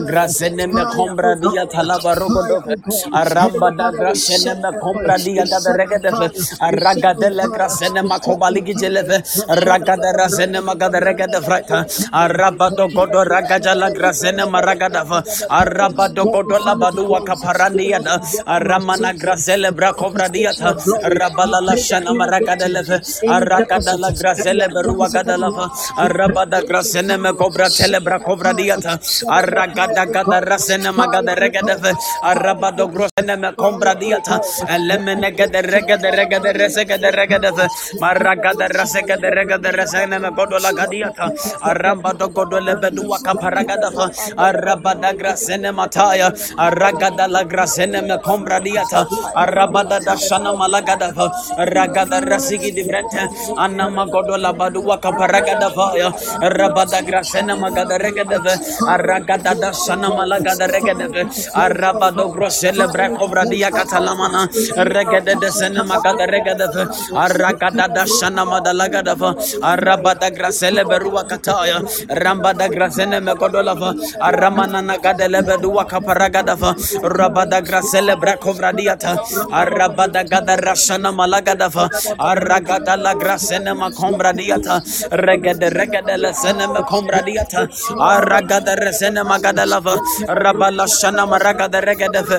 [0.00, 0.68] sira gifts that gada are the leve.
[0.68, 0.70] gifts of God Arabada gada rasegede berogodo shana maragada regede baragada fa.
[0.70, 2.76] La grasene me kombra dia talaba rogodo fe.
[3.12, 6.26] Arambada grasene me kombra dia gada regede fe.
[6.60, 9.18] Aragade le grasene ma kobali gijele fe.
[9.66, 11.86] Ragada rasene magada regede frata.
[12.12, 15.22] Arabado godo ragaja la grasene maragada fa.
[15.50, 18.20] Arabado godo labadu wakaparani yada.
[18.46, 20.74] Aramana grasele bra kobra dia ta.
[20.74, 23.00] Rabala la shana maragada leve.
[23.28, 25.70] Aragada la grasele berua gada lava.
[25.96, 28.98] Arabada grasene me kobra telebra kobra diata.
[29.28, 31.92] Aragada gada rasene magada regedeve.
[32.22, 34.40] Arabado grosene me kombra diata.
[34.68, 37.68] Elemene gede regede regede resegede regedeve.
[38.00, 41.30] Maragada rasegede regede resene me godola gadiata.
[41.62, 44.10] Arambado godole bedua kaparagada fa.
[44.36, 46.32] Arabada grasene mataya.
[46.58, 49.06] Aragada la grasene me kombra diata.
[49.34, 51.30] Arabada da da shana malagada fa.
[51.58, 53.20] Ragada rasigi di brente.
[53.56, 56.10] Anna magodola badua kaparagada fa ya.
[56.40, 58.54] Rabada grasene magada regedeve.
[58.88, 61.24] Aragada da shana malagada regedeve.
[61.54, 64.48] Arabado grosele brakobra dia katalamana.
[64.76, 66.86] Regede de sene magada regedeve.
[67.12, 69.34] Aragada da shana madalagada fa.
[69.62, 71.80] Arabada grasele berua kataya.
[72.08, 73.94] Rambada grasene megodola fa.
[74.20, 76.74] Aramana nagada lebedua kaparagada fa.
[77.02, 79.16] Rabada grasele brakobra diata.
[79.52, 81.88] Arabada gada rashana malagada fa.
[82.18, 84.80] Aragada la grasene makombra diata.
[85.10, 87.68] Regede regede la sene makombra diata.
[87.98, 89.96] Aragada resene magada lava.
[90.44, 92.38] Rabala shana maragada regede fe.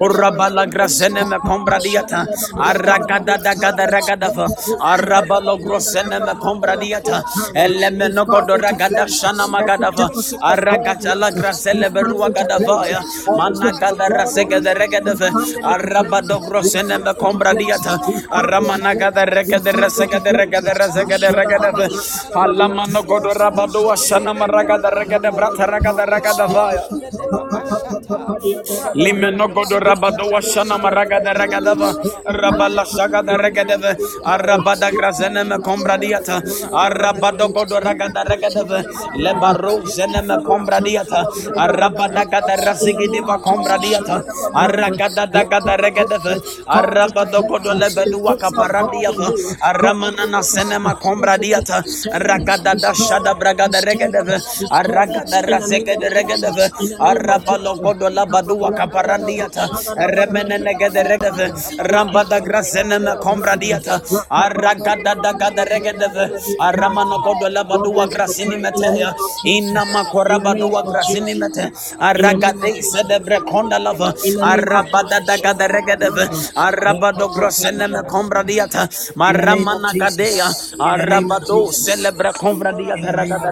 [0.00, 2.26] Urabala grasene me kombra diata.
[2.58, 4.30] Aragada da gada ragada.
[4.80, 7.22] Arabalo grosene me kombra diata.
[7.54, 8.08] Eleme
[8.58, 10.08] ragada shana magada fa.
[10.42, 13.00] Aragata la grasele berua gada fa ya.
[13.36, 15.28] Mana gada rasege de regede fe.
[15.62, 17.98] Arabado grosene me kombra diata.
[18.32, 21.86] Aramana gada regede rasege de regede rasege de regede fe.
[22.34, 26.46] Alama no godo rabado shana maragada regede brata ragada ragada
[28.96, 29.12] fa ya.
[29.12, 31.94] limeno godo rabado washana maraga da ragadava
[32.26, 38.82] rabala saga da ragadava arabada grazene me kombradiata arabado godo ragada ragadava
[39.16, 41.24] lebaro zene me kombradiata
[41.56, 44.24] arabada gada rasigi diva kombradiata
[44.54, 46.34] aragada da gada ragadava
[46.66, 49.28] arabado godo lebedu wakaparandiava
[49.62, 51.82] aramana na sene ma kombradiata
[52.28, 54.36] ragada da shada bragada ragadava
[54.70, 56.66] aragada rasega da ragadava
[57.10, 58.58] arabalo godo labadu
[60.58, 61.02] negede
[61.78, 64.00] ramba da grasene me kombra diata
[64.30, 65.32] aragada da
[66.60, 68.56] aramano godo la badu wa grasini
[69.44, 70.38] inna makora
[70.82, 75.36] grasini mete aragade sede bre konda lava arabada da
[76.56, 79.92] arabado grasene me kombra diata maramana
[80.80, 83.50] arabado celebre kombra diata ragada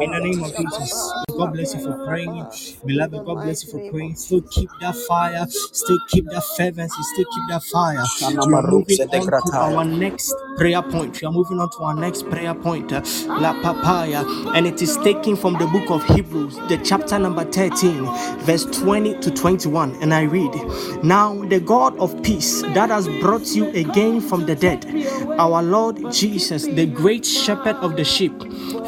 [0.00, 1.12] In the name of Jesus.
[1.36, 2.46] God bless you for praying.
[2.86, 4.16] Beloved, God bless you for praying.
[4.16, 5.46] Still keep that fire.
[5.48, 7.02] Still keep that fervency.
[7.14, 8.08] Still keep that fire.
[8.20, 11.20] We are moving on to our next prayer point.
[11.22, 12.92] We are moving on to our next prayer point.
[12.92, 14.24] uh, La Papaya.
[14.54, 18.04] And it is taken from the book of Hebrews, the chapter number 13,
[18.40, 19.96] verse 20 to 21.
[20.02, 20.52] And I read
[21.04, 24.86] Now the God of peace that has brought you again from the dead,
[25.38, 28.34] our Lord Jesus, the great shepherd of the sheep,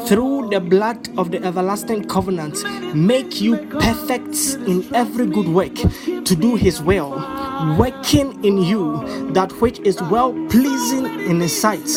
[0.07, 2.57] through the blood of the everlasting covenant,
[2.95, 4.35] make you perfect
[4.67, 7.11] in every good work to do his will,
[7.77, 11.87] working in you that which is well pleasing in his sight.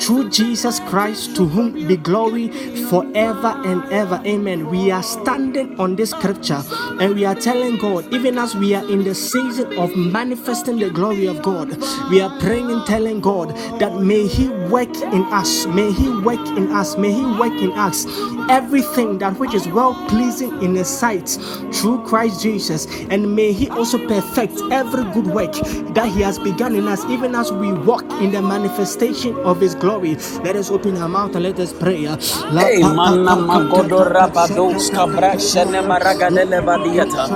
[0.00, 2.48] Through Jesus Christ, to whom be glory
[2.90, 4.20] forever and ever.
[4.26, 4.68] Amen.
[4.68, 6.62] We are standing on this scripture
[7.00, 10.90] and we are telling God, even as we are in the season of manifesting the
[10.90, 11.76] glory of God,
[12.10, 16.46] we are praying and telling God that may He work in us, may He work
[16.56, 18.06] in us, may He work in us
[18.50, 21.28] everything that which is well pleasing in His sight
[21.72, 25.52] through Christ Jesus, and may He also perfect every good work
[25.94, 29.74] that He has begun in us, even as we walk in the manifestation of His
[29.74, 30.16] glory.
[30.44, 32.06] Let us open our mouth and let us pray.
[32.50, 35.30] La Hey, pa pa mana pa ka ta magodo ta ta rabados sha ta ta
[35.30, 36.50] kabra ta shene ta maragade ta.
[36.50, 37.26] lebadiata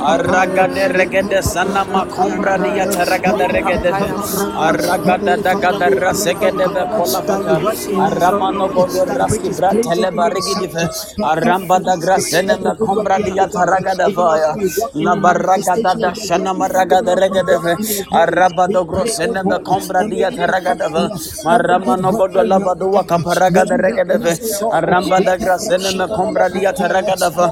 [0.00, 4.08] aragade regede sana makombra diata ragade regede fe
[4.68, 7.58] aragada dagada rasegede be kolabata
[8.06, 10.84] aramano godo raski brante lebarigidi fe
[11.32, 14.52] aramba da grasene me kombra diata ragada faya
[14.94, 17.72] la baragada da shana maragade regede fe
[18.22, 21.02] arabado grosene me kombra diata ragada fe
[21.46, 24.32] maramano godo labado wakaparaga da regede fe
[24.78, 27.46] aramba da grasene me kombra diata ragada fa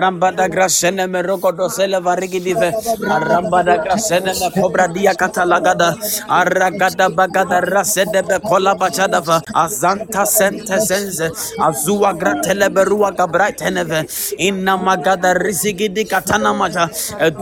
[0.00, 2.70] ramba da grasene me rogodo sele varigidi fe
[3.16, 5.90] aramba da grasene me kobra dia katalagada
[6.28, 11.26] aragada bagada rasede be kola bachada fa azanta sente sense
[11.68, 14.00] azua gratele berua gabra teneve
[14.38, 16.88] inna magada risigidi katana maja.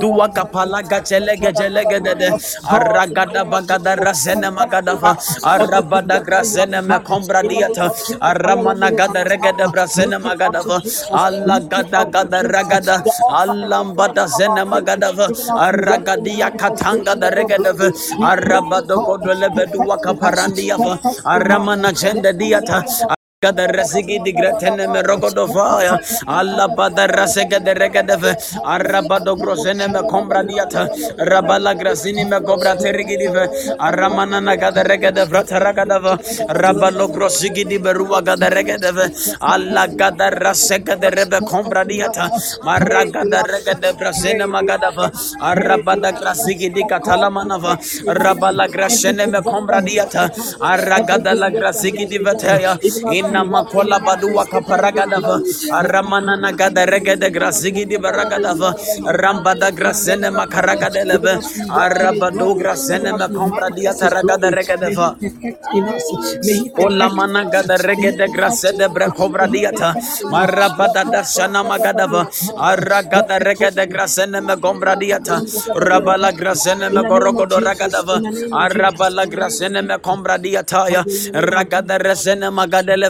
[0.01, 2.28] Dua kapala gachele gajele gedede
[2.68, 7.90] aragada bagada rasene magada fa arabada grasene me kombra diata.
[8.20, 10.80] Aramana gada regede brasene magada fa
[11.24, 15.26] alla gada gada ragada allambada zene magada fa
[15.66, 17.72] aragadia katanga da regede
[18.20, 20.76] arabado godole bedu wakaparandia
[21.24, 28.32] aramana jende diata Gada resigi di gretene me rogodo faya alla bada rasega de regedeve
[28.64, 30.89] arabado grosene me kombra diata
[31.20, 33.45] rabala grasini me gobra terigi dive
[33.76, 36.16] aramana na gada regede vrata ragadava
[36.49, 39.12] rabalo grosigi di berua gada regedeve
[39.43, 42.32] alla gada rasega de rebe kombra diata
[42.64, 45.12] maragada regede brasene magadava
[45.43, 47.76] arabada grasigi di katalamanava
[48.16, 52.80] rabala grasene me kombra diata aragada la grasigi di veteya
[53.27, 55.43] inna makola badua kaparagadava
[55.74, 58.74] aramana nagada regede grasigi di baragadava
[59.20, 61.18] rambada grasene makaragadele
[61.70, 65.16] arabado grasene makombra diata ragada regedeva
[66.79, 69.95] Ola mana gada regede grase de brekobra diata.
[70.31, 72.27] Marabada da shana magadava.
[72.57, 75.41] Aragada regede grase ne me gombra diata.
[75.74, 78.20] Rabala grase ne me gorogodo ragadava.
[78.53, 80.87] Arabala grase ne me kombra diata.
[81.35, 82.51] Ragada resene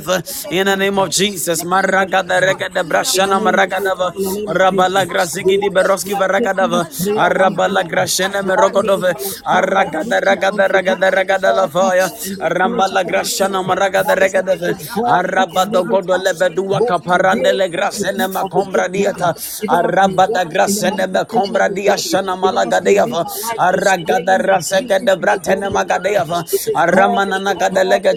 [0.06, 0.52] magadeleva.
[0.52, 1.62] In the name of Jesus.
[1.64, 4.12] Maragada regede brashana maragadava.
[4.46, 6.86] Rabala grase gidi beroski varagadava.
[7.16, 9.12] Arabala grase ne me rogodove.
[9.44, 12.08] Aragada ragada ragada ragada la fire.
[12.40, 14.74] Rambala grashana maraga de regade
[15.06, 19.34] arabado godo lebedua kaparande le grasene ma kombra diata
[19.68, 23.24] arabada grasene me kombra dia shana malaga deava
[23.58, 26.44] aragada rasega de bratene magadeva
[26.74, 28.12] aramana naga de lega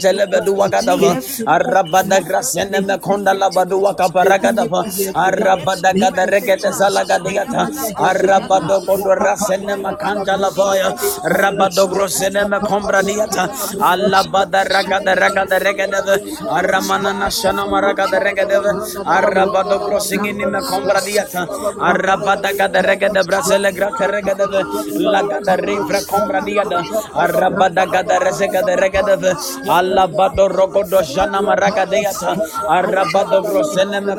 [1.83, 4.83] jelebedua gadava arabada grasene me konda labadu waka paragadava
[5.15, 13.49] arabada gada regete salagadiata arabado kondo rasene makanda lavaya rabado grosene me kombra diata
[13.81, 16.15] alabada ragada ragada regedeve
[16.49, 18.71] aramana nashana maragada regedeve
[19.05, 21.47] arabado grosingini me kombra diata
[21.81, 24.61] arabada gada regede brasele grate regedeve
[24.99, 26.83] lagada rivra kombra diata
[27.15, 29.31] arabada gada resegada regedeve
[29.69, 34.15] alabado rogodo jana maragadeata arabado grosene me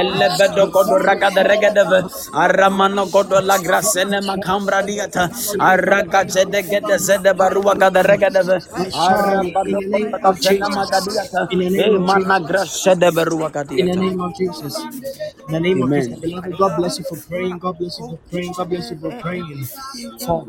[0.00, 7.74] elebedo kodo ragada regedeve aramano kodo la grasene makambra diata araga zede gede zede barua
[7.76, 8.58] gada regedeve
[8.92, 10.76] arabado In the name kodo of Jesus.
[10.76, 12.40] magadiata In the e name of mana Jesus.
[12.40, 14.76] grasede barua In the name of Jesus.
[15.48, 15.94] In the name of Amen.
[15.94, 16.20] Jesus.
[16.20, 17.58] Beloved, God bless you for praying.
[17.58, 18.52] God bless you for praying.
[18.56, 19.66] God bless you for praying.
[20.26, 20.46] For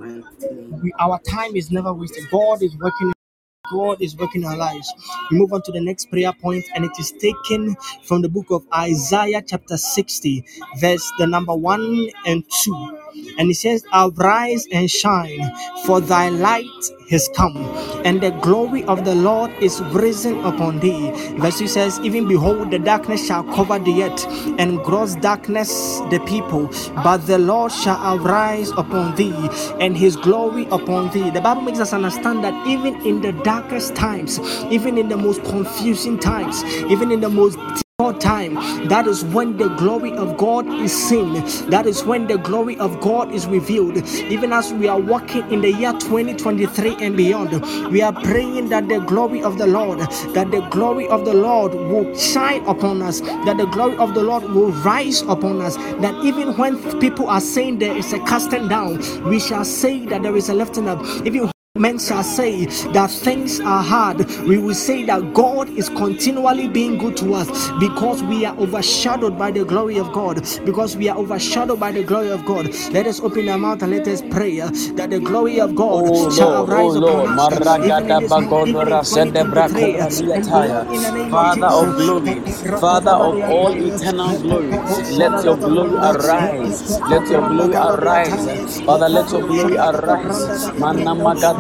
[0.83, 2.25] we, our time is never wasted.
[2.31, 3.13] God is working.
[3.71, 4.93] God is working in our lives.
[5.31, 8.47] We move on to the next prayer point, and it is taken from the book
[8.51, 10.45] of Isaiah, chapter 60,
[10.79, 12.99] verse the number one and two.
[13.37, 15.41] And it says, Arise and shine,
[15.85, 16.65] for thy light
[17.09, 17.57] has come,
[18.03, 21.11] and the glory of the Lord is risen upon thee.
[21.37, 24.25] Verse 2 says, Even behold, the darkness shall cover the earth,
[24.59, 26.67] and gross darkness the people,
[27.03, 31.29] but the Lord shall arise upon thee, and his glory upon thee.
[31.29, 34.39] The Bible makes us understand that even in the darkest times,
[34.71, 37.57] even in the most confusing times, even in the most
[38.19, 38.55] time,
[38.87, 41.33] that is when the glory of God is seen.
[41.69, 43.97] That is when the glory of God is revealed.
[43.97, 48.89] Even as we are walking in the year 2023 and beyond, we are praying that
[48.89, 49.99] the glory of the Lord,
[50.33, 54.23] that the glory of the Lord will shine upon us, that the glory of the
[54.23, 58.67] Lord will rise upon us, that even when people are saying there is a casting
[58.67, 61.01] down, we shall say that there is a lifting up.
[61.25, 64.29] Even Men shall say that things are hard.
[64.47, 67.49] We will say that God is continually being good to us
[67.81, 70.47] because we are overshadowed by the glory of God.
[70.63, 72.73] Because we are overshadowed by the glory of God.
[72.93, 76.29] Let us open our mouth and let us pray that the glory of God Oh
[76.31, 77.51] shall Lord, oh upon Lord, us.
[77.83, 81.33] Even in Maragada this even in Bagodora Sedebra 2023, and Cobrasiataya, beyond, in the name
[81.35, 82.41] of Father of glory,
[82.79, 84.71] Father of all eternal glory,
[85.11, 90.61] let your glory arise, let your glory arise, Father, let your glory arise.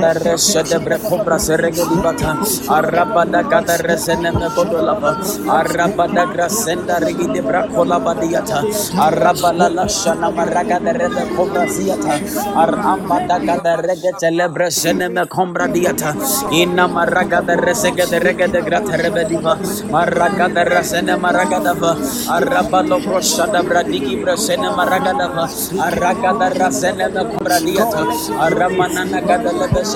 [0.05, 2.37] Manamagada Resedebra Cobra Seregedibata,
[2.69, 5.15] Arabada Gada Reseneme Godolava,
[5.47, 8.61] Arabada Grasenda Rigide Bracola Badiata,
[8.95, 12.19] Arabala Lashana Maragada Rebe Cobra Ziata,
[12.55, 16.13] Aramba Daga rege celebre seneme kombra diata.
[16.51, 19.55] Inna maraga de resege de rege de grata rebediva.
[19.91, 21.95] Maraga de resene maraga dava.
[22.29, 25.45] Araba lo brosha da bradigi bresene maraga dava.
[25.87, 28.01] Araga de resene me kombra diata.
[28.45, 29.93] Aramana naga de lebe sene mete.
[29.93, 29.94] Araba daga de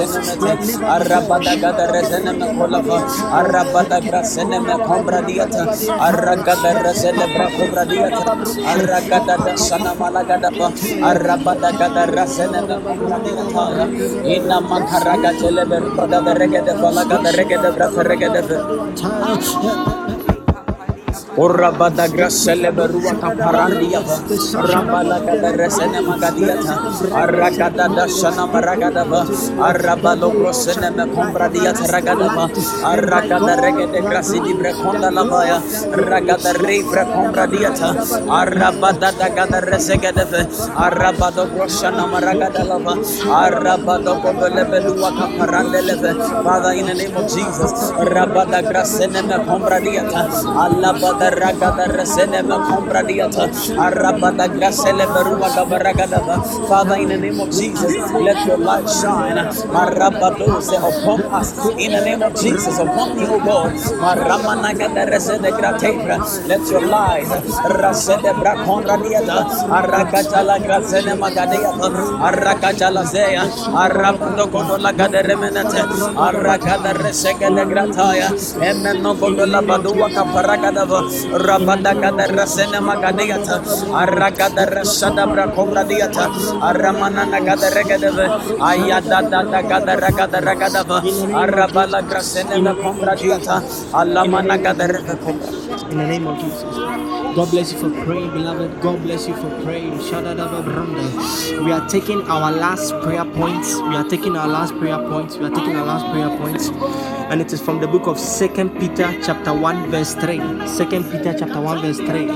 [1.93, 2.97] resene me kolava.
[3.39, 5.63] Araba da grasene me kombra diata.
[5.99, 7.47] Araga resele bra
[7.85, 8.21] diata.
[8.71, 10.67] Araga da sana malaga dava.
[11.11, 13.63] Araba daga de resene me kombra diata.
[14.35, 17.57] Inna makaraga telebe roda berege de falaga de rege
[21.39, 24.17] Urabada grasele berua kaparandia va.
[24.69, 26.75] Rabala gada resene magadiata.
[27.15, 29.21] Aragada dashana maragada va.
[29.67, 32.45] Arabalo grosene me kombradiata ragada va.
[32.91, 35.63] Aragada regede grasi di brekonda lavaya.
[36.09, 37.89] Ragada revra kombradiata.
[38.27, 40.43] Arabada da gada resegede ve.
[40.75, 42.99] Arabado groshana maragada lava.
[43.43, 46.11] Arabado gobele belua kaparande leve.
[46.43, 47.71] Father, in the name of Jesus.
[48.11, 50.27] Rabada grasene me kombradiata.
[50.67, 51.28] Alabada ragada
[56.67, 59.35] Father, in the name of Jesus, let your light shine.
[59.69, 61.53] Marabado se upon us.
[61.77, 63.73] In the name of Jesus, upon me, O God.
[64.01, 66.17] Maramanagada resene gratebra.
[66.47, 67.25] Let your light
[67.81, 69.45] rasede brakonradiata.
[69.69, 71.89] Aragajala grasene magadeata.
[72.29, 73.43] Aragajala zeya.
[73.73, 75.81] Arabando kodola gade remenete.
[76.17, 78.29] Aragada resegede grataya.
[78.61, 81.08] Emeno godola badua kaparagadava.
[81.09, 81.93] Rabada
[85.87, 86.25] diata.
[86.61, 87.23] Aramana
[91.33, 92.01] Arabala
[93.17, 93.57] diata.
[93.93, 94.55] Alamana.
[95.91, 96.75] In the name of Jesus.
[97.35, 98.81] God bless you for praying, beloved.
[98.81, 99.97] God bless you for praying.
[101.63, 103.75] We are taking our last prayer points.
[103.75, 105.37] We are taking our last prayer points.
[105.37, 106.69] We are taking our last prayer points.
[107.29, 110.67] And it is from the book of Second Peter chapter 1 verse 3.
[110.67, 112.29] Second Peter chapter 1 verse 3.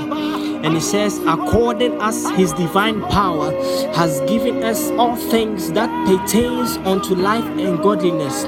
[0.64, 3.50] And it says, according as his divine power
[3.94, 8.44] has given us all things that pertains unto life and godliness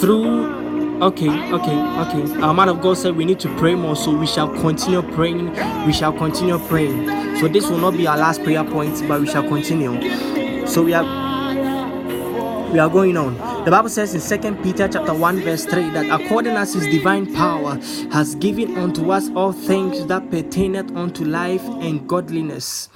[0.00, 0.62] through
[1.02, 2.40] Okay, okay, okay.
[2.40, 5.52] Our man of God said we need to pray more, so we shall continue praying.
[5.84, 7.38] We shall continue praying.
[7.40, 9.98] So this will not be our last prayer point, but we shall continue.
[10.64, 11.02] So we are
[12.72, 13.51] we are going on.
[13.64, 17.32] The Bible says in Second Peter chapter 1, verse 3 that according as his divine
[17.32, 17.76] power
[18.10, 22.88] has given unto us all things that pertaineth unto life and godliness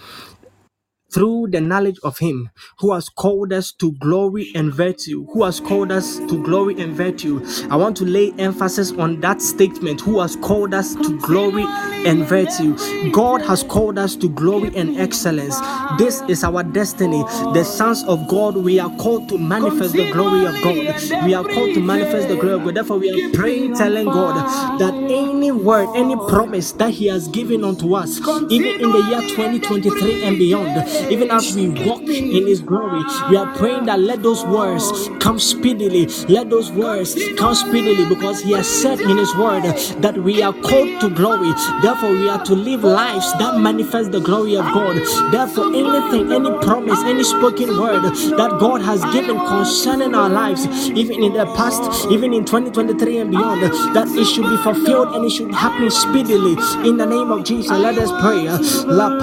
[1.13, 5.61] through the knowledge of him who has called us to glory and virtue who has
[5.61, 7.45] called us to glory and virtue.
[7.71, 11.65] I want to lay emphasis on that statement who has called us to glory
[12.07, 12.77] and virtue.
[13.13, 15.57] God has called us to glory and excellence.
[15.99, 17.23] This is our destiny.
[17.55, 21.25] The sons of god we are called to manifest the glory of god.
[21.25, 22.75] We are called to manifest the glory of god.
[22.77, 27.65] Therefore we are praying telling god that any word any promise that he has given
[27.65, 28.19] unto us
[28.51, 30.77] even in the year 2023 and beyond
[31.11, 35.39] even as we walk in His glory, we are praying that let those words come
[35.39, 36.07] speedily.
[36.29, 39.65] Let those words come speedily because He has said in His word
[40.03, 41.53] that we are called to glory.
[41.83, 44.97] Therefore, we are to live lives that manifest the glory of God.
[45.33, 51.23] Therefore, anything, any promise, any spoken word that God has given concerning our lives, even
[51.23, 53.63] in the past, even in 2023 and beyond,
[53.95, 56.57] that it should be fulfilled and it should happen speedily.
[56.89, 58.47] In the name of Jesus, let us pray.
[58.93, 59.19] La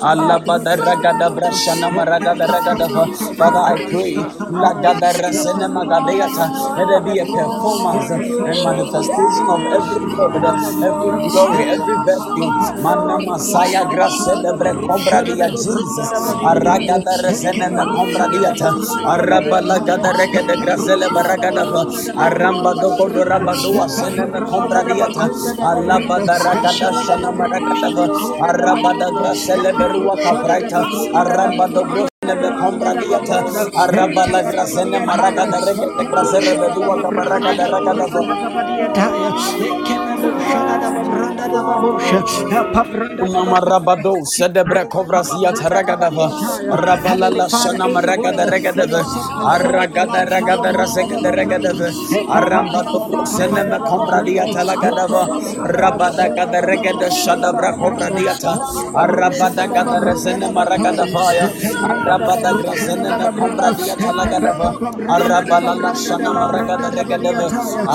[0.02, 2.88] alaba de raga de brashana maraga de raga de
[3.38, 4.16] Father I pray
[7.06, 8.24] be a performance and
[9.50, 10.06] of every
[10.88, 11.98] every glory every
[12.84, 13.20] mana
[15.58, 16.13] Jesus
[16.52, 18.70] aragada resene me compra diata
[19.14, 21.82] arabala gada rega de grasele baragada fa
[22.26, 25.26] aramba do godo ramba do asene me compra diata
[25.72, 28.06] alaba da ragada shana maragada fa
[28.50, 30.82] arabada grasele berua kapraita
[31.22, 31.84] aramba do
[32.28, 33.38] Nebe compra diata
[33.84, 38.22] araba la grasene maraga da rega de grasele berua kabaraga da ragada fa
[43.34, 46.28] Mamarabado sedebre kovrasia taragadava
[46.72, 49.02] rabala la shana maragada regadava
[49.54, 51.90] aragada ragada rasegada regadava
[52.38, 55.24] arambado seneme kombradia talagadava
[55.78, 58.54] rabada gada regada shadabra kombradiata
[59.04, 61.48] arabada gada resene maragadava ya
[61.92, 64.70] arabada grasene me kombradia talagadava
[65.18, 67.48] arabala la shana maragada regadava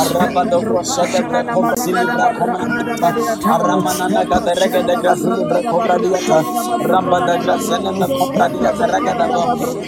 [0.03, 0.61] arabado
[0.94, 3.09] sedebre kovrasilibra komandita
[3.45, 6.39] Aramana gada rega de grasini bre cobra diata
[6.91, 9.43] ramba da grasene me cobra diata rega da ba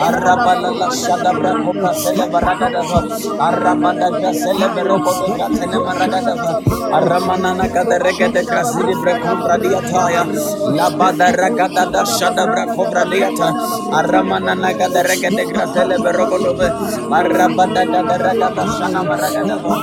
[0.06, 3.00] araba la la shada bre cobra sele baraga da ba
[3.48, 6.52] araba da grasele bre robo de grasene maraga da ba
[6.98, 10.22] aramana na gada rega de grasini bre cobra diata ya
[10.78, 13.48] la bada rega da da shada bre cobra diata
[13.98, 16.68] aramana na gada rega de grasele bre robo do be
[17.18, 19.74] araba da gada rega da shana maraga da ba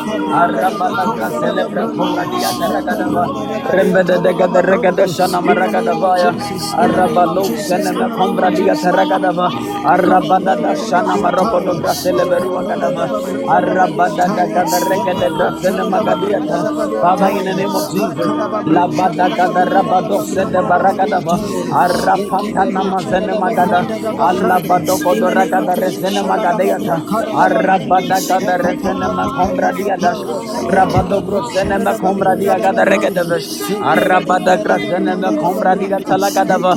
[0.44, 3.24] araba la grasele bre cobra diata rega da ba
[3.66, 5.42] Rembede de gada regada shana.
[30.70, 31.22] Rabado
[33.92, 36.74] Arabada grasene me kombra diga talagadava.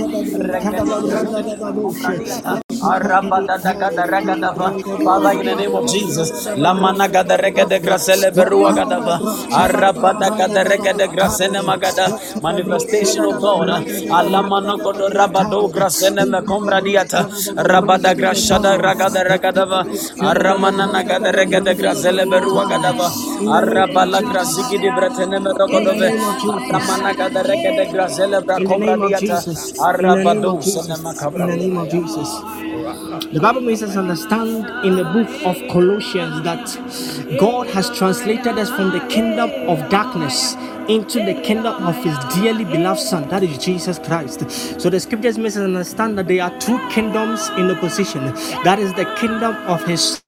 [2.83, 4.75] Arabada daga da raga dava.
[5.05, 9.21] Father, in the name of Jesus, Lamana gada rega de grasele berua gadava.
[9.53, 12.13] Arabada gada rega de grasene magada.
[12.43, 13.69] Manifestation of God.
[14.11, 14.77] Alamana
[15.11, 17.27] rabado grasene me kombra diata.
[17.57, 19.85] Rabada grashada raga da raga dava.
[20.21, 23.09] Aramana nagada rega de grasele berua gadava.
[23.49, 26.11] Arabala grasigi di bretene me rogodove.
[26.49, 29.19] Aramana gada rega de grasele bra In the kombra name of diata.
[29.19, 29.73] Jesus.
[30.01, 30.97] In the name Arabado of sene
[31.37, 31.91] In the name of.
[31.91, 32.31] Jesus.
[32.71, 38.71] The Bible makes us understand in the book of Colossians that God has translated us
[38.71, 40.55] from the kingdom of darkness
[40.89, 44.51] into the kingdom of his dearly beloved son that is jesus christ.
[44.81, 48.25] So the scriptures makes us understand that there are two kingdoms in opposition.
[48.65, 50.23] That is the kingdom of his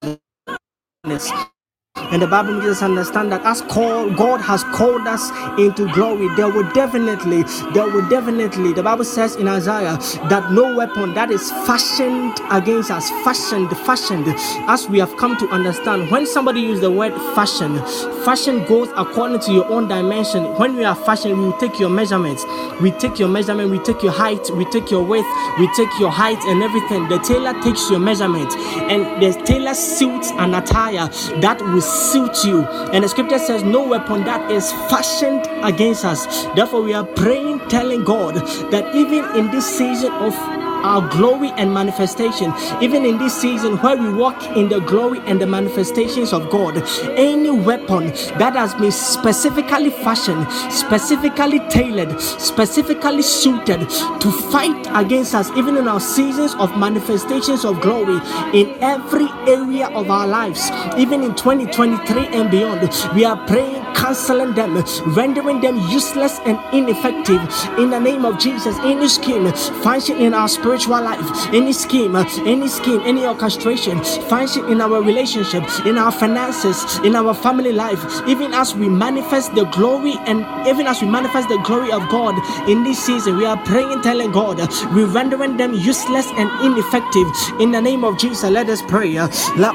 [1.96, 6.28] and the Bible makes us understand that as call, God has called us into glory,
[6.36, 9.98] there will definitely, there will definitely, the Bible says in Isaiah
[10.30, 14.26] that no weapon that is fashioned against us, fashioned, fashioned,
[14.68, 16.10] as we have come to understand.
[16.10, 17.76] When somebody uses the word fashion,
[18.24, 20.44] fashion goes according to your own dimension.
[20.56, 22.44] When we are fashioned, we will take your measurements.
[22.80, 25.28] We take your measurement, we take your height, we take your width,
[25.58, 27.08] we take your height and everything.
[27.08, 28.50] The tailor takes your measurement,
[28.90, 31.08] and the tailor suits an attire
[31.40, 32.62] that will suit you.
[32.92, 36.46] And the scripture says, No weapon that is fashioned against us.
[36.54, 38.36] Therefore, we are praying, telling God
[38.70, 40.34] that even in this season of
[40.82, 45.40] our glory and manifestation, even in this season where we walk in the glory and
[45.40, 46.76] the manifestations of God,
[47.16, 48.08] any weapon
[48.38, 53.80] that has been specifically fashioned, specifically tailored, specifically suited
[54.20, 58.20] to fight against us, even in our seasons of manifestations of glory
[58.52, 62.80] in every area of our lives, even in 2023 and beyond,
[63.14, 64.82] we are praying canceling them,
[65.14, 67.40] rendering them useless and ineffective
[67.78, 68.76] in the name of Jesus.
[68.80, 74.80] Any scheme function in our spiritual life, any scheme, any scheme, any orchestration function in
[74.80, 80.14] our relationship, in our finances, in our family life, even as we manifest the glory
[80.26, 82.34] and even as we manifest the glory of God
[82.68, 84.58] in this season, we are praying, telling God,
[84.94, 87.26] we rendering them useless and ineffective
[87.60, 88.50] in the name of Jesus.
[88.50, 89.14] Let us pray.
[89.56, 89.72] La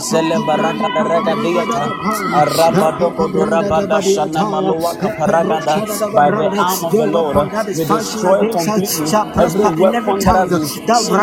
[0.00, 1.92] sele baragada regadiata.
[2.32, 5.84] Arabado kodurabada shana maluwa kaparagada.
[6.14, 7.38] By the arm of the Lord,
[7.74, 10.68] we destroy completely every weapon that has been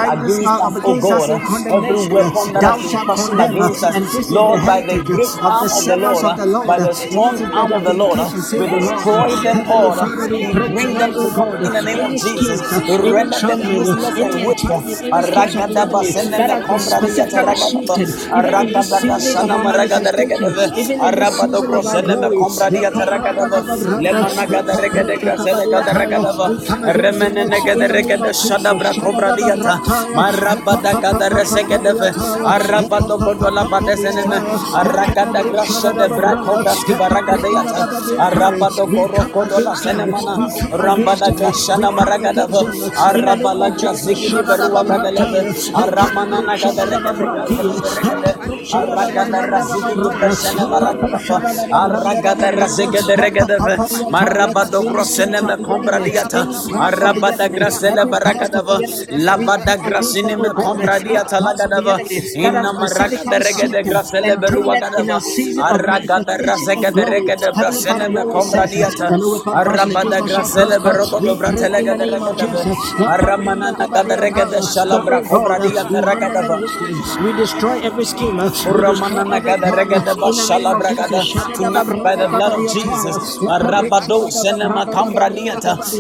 [0.06, 1.32] against us, us God.
[1.70, 4.00] Every weapon that has been fashioned against us,
[4.30, 6.26] Lord, by the great arm of the Lord,
[6.66, 8.20] by the strong arm of the Lord,
[8.56, 9.98] we destroy them all.
[10.74, 12.62] Bring them to God, in the name of Jesus.
[12.98, 14.40] render them useless and the
[15.12, 16.38] Aragada basene
[16.70, 16.90] even
[17.70, 20.72] in this Aragada season of shana our maragada manifestation, regadebe.
[20.78, 22.40] even in this Arabado season of our grosene me glory.
[22.40, 23.64] kombradia taragadaba.
[24.00, 26.48] Lemana gada regede grasene gada regadaba.
[26.48, 28.80] We come against it Remene negede in the name regede of shada Jesus.
[28.80, 29.80] bra kobradia ta.
[30.16, 32.12] Marabada gada resegedeve.
[32.46, 34.40] Arabado godola badesene me.
[34.74, 37.88] Aragada grasene bra kobraski baragadeyata.
[38.20, 39.86] Arabado We koro come kodola against it.
[39.86, 40.38] senemana.
[40.38, 41.42] We come against Rambada it.
[41.78, 42.62] We grashana come against maragadava.
[42.62, 42.74] it.
[43.16, 44.18] In the name Arabala of Jesus.
[44.18, 45.42] grasigi di berua gadeleve.
[45.74, 47.66] Aramana nagada regede Shadadababrantia.
[77.24, 78.47] We destroy every scheme.
[82.04, 83.18] By the blood of Jesus.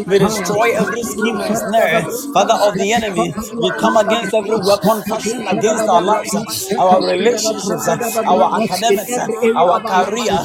[0.07, 2.01] We destroy every scheme and snare.
[2.33, 3.33] Father of the enemy.
[3.61, 5.03] We come against every weapon
[5.47, 6.33] against our lives,
[6.79, 7.87] our relationships,
[8.27, 9.17] our academics,
[9.55, 10.39] our career.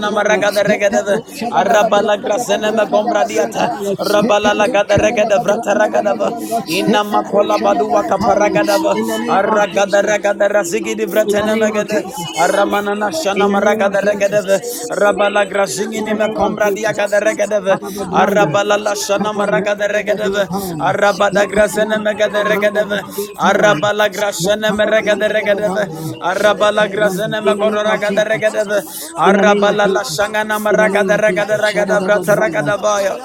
[0.00, 1.22] la shana maragaderegedeve.
[1.52, 3.70] Arabala grasene me kombradiata.
[3.98, 6.32] Rabala la gaderegede vrata ragadava.
[6.68, 8.96] Inna makola badua kaparagadava.
[8.96, 10.04] In the name of Aragada Jesus.
[10.04, 12.02] ragada razigi di In the vratene name of megede.
[12.04, 12.28] Jesus.
[12.38, 14.60] Aramana na shana In the name maragada of regedeve.
[14.60, 14.90] Jesus.
[14.90, 15.46] Rabala
[15.94, 17.20] In grazingini the me name of kombra diagada Jesus.
[17.20, 17.78] regedeve.
[17.96, 18.12] Branda.
[18.12, 20.48] Arabala la shana maragada regedeve.
[20.50, 20.90] Branda.
[20.90, 23.04] Arabada grazene megede regedeve.
[23.38, 25.88] Arabala grazene me regede regedeve.
[26.20, 28.24] Arabala grazene me In the kodo name of ragada Jesus.
[28.24, 28.82] regedeve.
[29.24, 33.18] In the name of Arabala la shangana maragada ragada ragada brata ragada baya.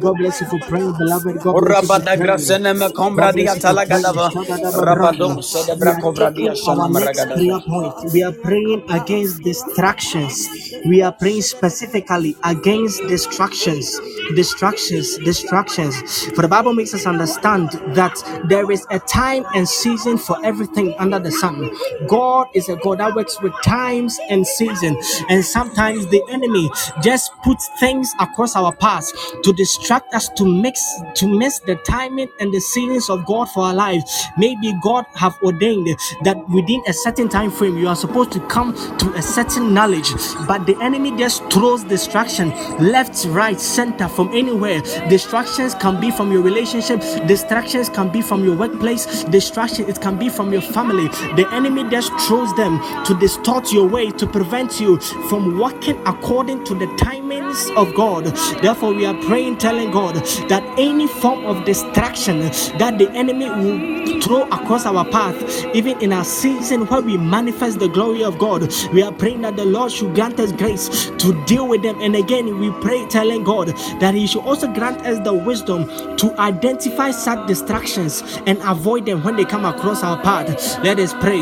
[0.00, 1.42] God bless you for praying, beloved.
[1.42, 2.22] God bless you for Urabada praying.
[2.22, 4.30] grasene me kombra dia talagadava.
[4.74, 7.34] Rabado sede We are brakovra dia taking shana our next maragada.
[7.34, 8.12] prayer point.
[8.12, 10.48] We are praying against distractions.
[10.86, 14.00] We are praying specifically against distractions.
[14.36, 15.94] Distractions, distractions.
[16.34, 18.14] For the Bible makes us understand that
[18.48, 21.70] there is a time and season for everything under the sun.
[22.08, 24.96] God is a God that works with times and season.
[25.34, 26.70] And sometimes the enemy
[27.02, 29.10] just puts things across our path
[29.42, 30.80] to distract us to mix
[31.16, 34.04] to miss the timing and the seasons of God for our lives.
[34.38, 35.88] Maybe God have ordained
[36.22, 40.12] that within a certain time frame you are supposed to come to a certain knowledge,
[40.46, 44.82] but the enemy just throws distraction left, right, center from anywhere.
[45.08, 50.16] Distractions can be from your relationship, distractions can be from your workplace, distraction it can
[50.16, 51.08] be from your family.
[51.34, 56.64] The enemy just throws them to distort your way to prevent you from walking according
[56.64, 58.24] to the timings of God.
[58.62, 60.16] Therefore, we are praying, telling God
[60.48, 62.40] that any form of distraction
[62.78, 65.36] that the enemy will throw across our path,
[65.74, 69.56] even in our season where we manifest the glory of God, we are praying that
[69.56, 72.00] the Lord should grant us grace to deal with them.
[72.00, 73.68] And again, we pray, telling God
[74.00, 75.86] that He should also grant us the wisdom
[76.18, 80.48] to identify such distractions and avoid them when they come across our path.
[80.84, 81.40] Let us pray.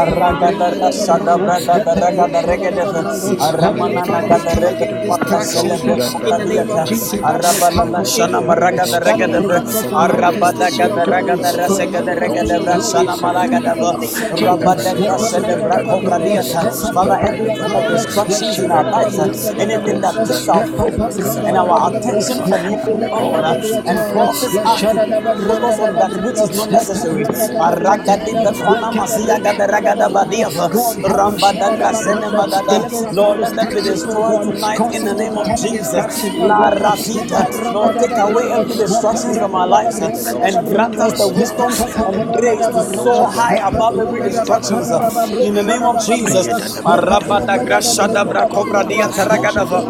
[0.00, 3.02] Aragada rasada bragada ragada regedeve.
[3.46, 6.82] Aramana nagada rebedu waka selebe kovra dia ta.
[7.30, 9.58] Arabala la shana maragada regedeve.
[10.04, 13.90] Arabada gada ragada rasegada regedeve shana malagadava.
[14.44, 16.60] Rabada grasede brakovra dia ta.
[16.94, 21.56] Father, every form of distractions in our lives, uh, anything that takes our focus and
[21.56, 22.78] our attention from you,
[23.12, 23.54] oh uh,
[23.90, 24.88] and causes us to
[25.48, 27.24] focus on that which is not necessary.
[27.62, 30.68] Aragadi bekwana masiya gada ragada badiava.
[31.16, 32.78] Rambada grasene madada.
[33.14, 36.06] Lord, let them be destroyed tonight in the name of Jesus.
[36.40, 36.70] La.
[37.72, 40.10] Lord, take away every distractions from our lives uh,
[40.42, 41.72] and grant us the wisdom
[42.12, 45.00] and grace to soar high above every distractions uh,
[45.40, 46.48] in the name of Jesus.
[47.66, 49.84] Grashada brakovra dia taragadava.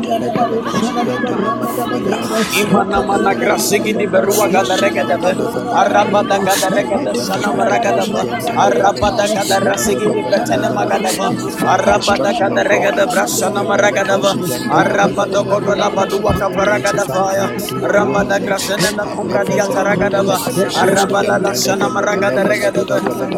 [2.55, 5.33] Imana mana grasigi di berua gada regadava.
[6.59, 8.23] Arabada gada regada shana maragadava.
[8.59, 11.29] Arabada gada rasigi di bretene magadava.
[11.63, 14.33] Arabada gada regada brashana maragadava.
[14.67, 17.47] Arabada godola badua kaparagadava.
[17.93, 20.37] Rambada grasene me kumbra dia taragadava.
[20.83, 22.97] Arabada la shana maragada regadava.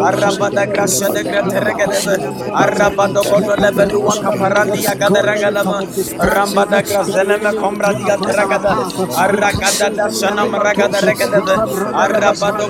[0.08, 2.14] Arabada grasene grete regadava.
[2.56, 5.76] Arabada godola badua kaparandia gada regadava.
[6.16, 8.72] Rambada grasene me kumbra dia taragada.
[9.12, 11.54] Aragada da shana maragada regadava.
[11.92, 12.64] Arabado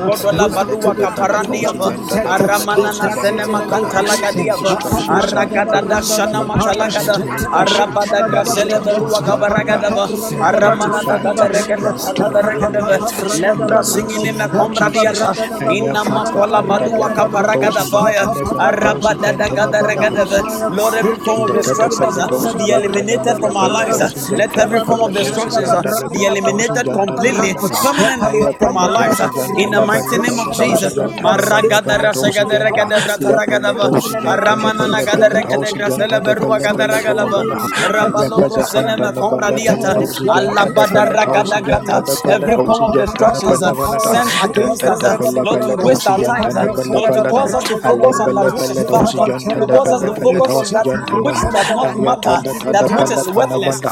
[0.49, 1.93] godola badua.
[2.25, 4.03] Aramana na sene makanta
[5.83, 7.15] da shana matalagada.
[7.53, 9.91] Arabada grasele berua kabaragada.
[10.41, 12.99] Aramana da gada regada gada regada.
[13.41, 15.35] Lembra singini me kombra diata.
[15.71, 16.05] Inna
[16.63, 17.11] badua
[17.91, 18.27] fire.
[18.59, 20.43] Arabada da gada regada.
[20.77, 22.29] Lord, every form of destructions uh,
[22.59, 24.01] be eliminated from our lives.
[24.01, 24.11] uh.
[24.37, 25.83] Let every form of destructions uh,
[26.13, 27.55] be eliminated completely,
[28.59, 29.21] from our lives.
[29.59, 30.95] In the mighty name of Jesus.
[31.23, 33.33] Maragada rasagada regada brata
[33.75, 33.91] ba.
[34.25, 37.45] Aramana nagada regada grasela berua gada ragada ba.
[37.79, 39.97] Rabado grosene me kombra diata.
[40.29, 42.03] Alabada ragada grata.
[42.29, 46.67] Every form of destructions uh, sent against us, uh, Lord, to waste our times, uh,
[46.89, 50.15] Lord, to cause us to focus on that which is valuable, to cause us to
[50.15, 50.89] focus on that
[51.23, 53.83] which does not matter, that which is worthless.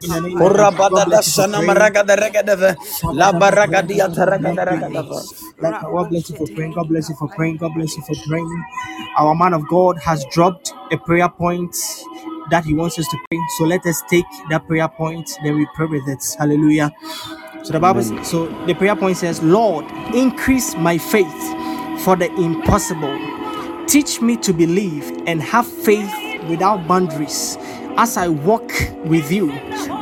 [0.02, 1.64] In the name of Jesus, God Urabada da bless you for shana praying.
[1.64, 2.76] maraga da rega da ve.
[3.12, 4.42] La baraga dia taraga da rega da ve.
[4.42, 6.74] Like, God bless you for praying.
[6.74, 7.58] God bless you for praying.
[7.58, 8.66] God bless you for praying.
[9.18, 11.76] Our man of God has dropped a prayer point
[12.50, 13.40] that he wants us to pray.
[13.58, 16.24] So let us take that prayer point, then we pray with it.
[16.38, 16.92] Hallelujah.
[17.64, 18.24] So the Bible, Amen.
[18.26, 23.18] so the prayer point says, Lord, increase my faith for the impossible.
[23.88, 26.12] Teach me to believe and have faith
[26.50, 27.58] without boundaries
[27.98, 28.72] as I walk
[29.06, 29.52] with you.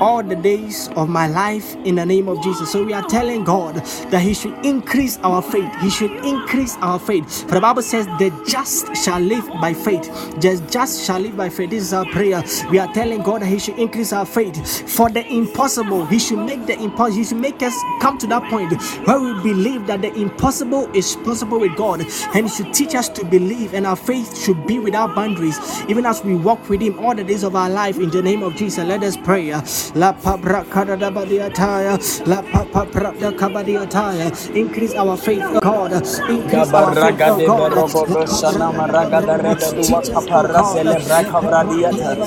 [0.02, 2.72] all the days of my life in the name of Jesus.
[2.72, 3.76] So we are telling God
[4.12, 5.72] that He should increase our faith.
[5.82, 7.44] He should increase our faith.
[7.48, 10.10] For the Bible says, The just shall live by faith.
[10.40, 11.72] Just just shall live by faith.
[11.72, 12.44] This is our prayer.
[12.72, 14.90] We are telling God that He should increase our faith.
[14.90, 17.18] For the impossible, He should make the impossible.
[17.18, 18.72] He should make us come to that point
[19.08, 22.02] where we believe that the impossible is possible with God.
[22.36, 25.60] And He should teach us to believe, and our faith should be without boundaries,
[25.90, 27.79] even as we walk with Him all the days of our life.
[27.88, 29.52] In the name of Jesus, let us pray.
[29.96, 31.96] La pabra kadada badiataya,
[32.28, 34.28] la pabra da kabadiataya.
[34.54, 35.94] Increase our faith, oh God.
[36.30, 37.72] Increase our faith, oh God.
[37.72, 40.76] Berogodo Shana Maraga da Reda Dua Teach us, Capara God.
[40.76, 42.20] Celebra Cabradiata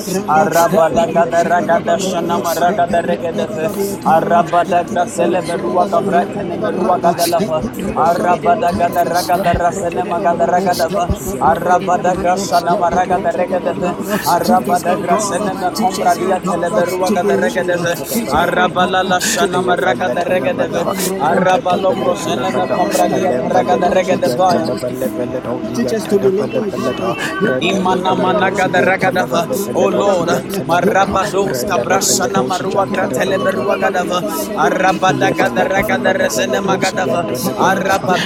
[14.25, 15.42] Arabada
[18.31, 19.03] Arabala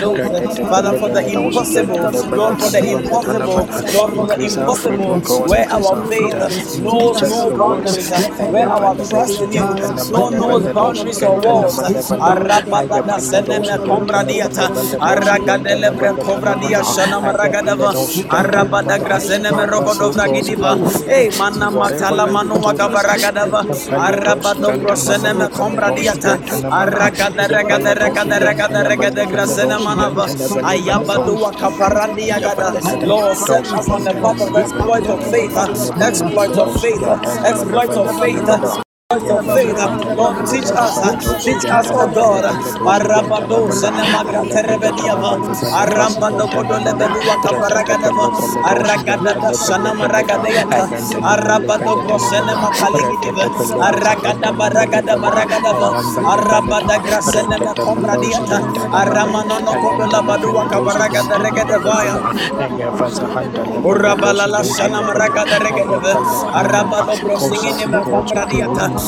[0.08, 1.98] believe, oh Father, for the impossible,
[2.38, 3.56] Lord, for the impossible,
[3.94, 6.34] Lord, for the impossible, where our faith.
[6.34, 8.10] faith knows no oh boundaries,
[8.52, 9.66] where our trust in you
[10.12, 11.78] no knows boundaries or walls.
[11.80, 14.68] Arabada da Seneme Combradiata,
[15.00, 17.92] Aragadele Brecovradia Shana Maragadava,
[18.40, 20.76] Arabada Grasene Merogodovra Gidiva,
[21.08, 23.62] Eh Mana Matala Manua Gabaragadava,
[24.08, 26.38] Arabado Grosene me Combradiata,
[26.70, 30.26] Aragada Regada Regada Regada Regada Grasene Manava,
[30.64, 32.68] Ayabadua Caparandia Gada.
[33.06, 37.44] Lord, set us on the path of exploit of faith, uh, exploit of faith, uh,
[37.46, 38.87] exploit of faith.
[39.26, 42.54] Uh, of faith, uh, Lord, teach us, uh, teach us, oh God, uh,
[42.86, 45.40] Marabado, Senemagra Terebediava,
[45.74, 48.28] Arambado Kodolebedua Caparagadava,
[48.64, 50.90] Aragadada Sanamaragadeata,
[51.24, 53.46] Arabado Grosenema Kaligidiva,
[53.82, 55.90] Aragada Baragada Baragadava,
[56.26, 58.60] Arabada Grasenema Comradiata,
[58.92, 62.18] Aramanono Kodola Badua Cabaragada Regadavaya,
[63.84, 65.60] Urabalala shana maraga da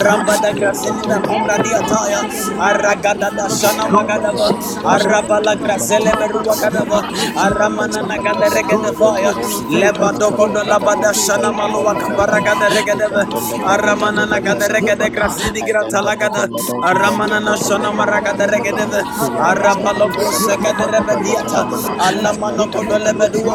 [0.04, 2.20] Rambada grasini me kombradiata ya.
[2.61, 4.49] Aragada da shana magadava.
[4.84, 7.00] Arabala grasele berua kadava.
[7.37, 9.33] Aramana nagada regede fire.
[9.70, 10.62] Lebado kodo
[10.97, 12.68] labada shana malua kabara gada.
[13.67, 16.49] Aramana nagada regede grasidi grata lagada.
[16.83, 19.03] Aramana na shana maragada regede ve.
[19.51, 21.68] Arabalo brose gada rebediata.
[22.01, 22.67] Alamano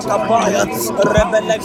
[0.01, 0.65] kapaya.
[1.13, 1.57] Rebele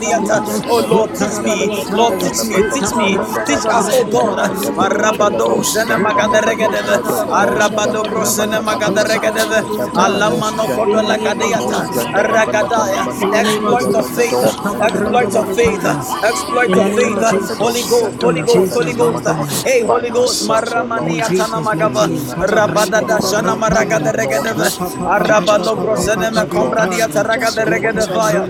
[0.00, 0.38] diata.
[0.70, 1.68] Oh Lord, teach me.
[1.92, 2.56] Lord, teach me.
[2.72, 3.18] Teach me.
[3.46, 4.38] Teach us, oh God.
[4.78, 5.96] Arabado shana.
[7.32, 8.02] Arabado.
[9.96, 10.64] Alamano.
[12.14, 13.04] Ragadaya.
[13.40, 14.41] Exploit of faith.
[14.42, 15.84] Exploit of faith.
[16.24, 17.18] Exploit of faith.
[17.58, 18.22] Holy Ghost.
[18.22, 18.74] Holy Ghost.
[18.74, 19.26] Holy Ghost.
[19.64, 20.44] Hey, Holy Ghost.
[20.48, 22.08] Maramania tana magava.
[22.48, 24.68] Rabada da shana maragada regedeve.
[25.06, 28.46] Arabado brosene me kombra diata ragada regedevaya.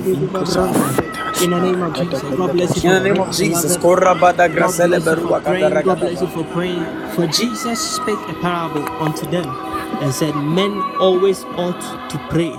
[1.43, 2.90] In the name of Jesus, God bless you.
[2.93, 3.77] In the name of Jesus.
[3.78, 5.82] Korabada God grasele bless you for berua praying.
[5.82, 6.85] God bless you for praying.
[7.14, 9.47] For Jesus spake a parable unto them
[10.02, 12.52] and said, Men always ought to pray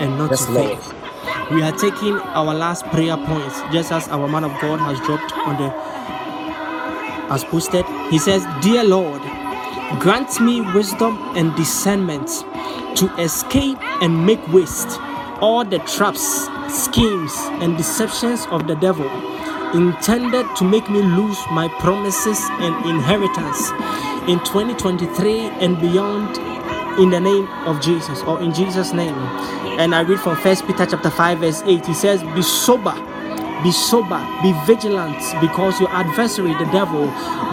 [0.00, 0.99] and not Yes, to faint.
[1.52, 5.32] We are taking our last prayer points, just as our man of God has dropped
[5.32, 5.72] on the
[7.32, 7.84] as posted.
[8.10, 9.22] He says, Dear Lord,
[10.00, 12.28] grant me wisdom and discernment
[12.96, 14.98] to escape and make waste
[15.40, 17.32] all the traps, schemes,
[17.62, 19.08] and deceptions of the devil
[19.74, 23.70] intended to make me lose my promises and inheritance
[24.28, 26.36] in 2023 and beyond
[26.98, 29.14] in the name of Jesus or in Jesus name.
[29.78, 32.94] And I read from 1 Peter chapter 5 verse 8 he says be sober
[33.62, 37.06] Be sober, be vigilant, because your adversary, the devil,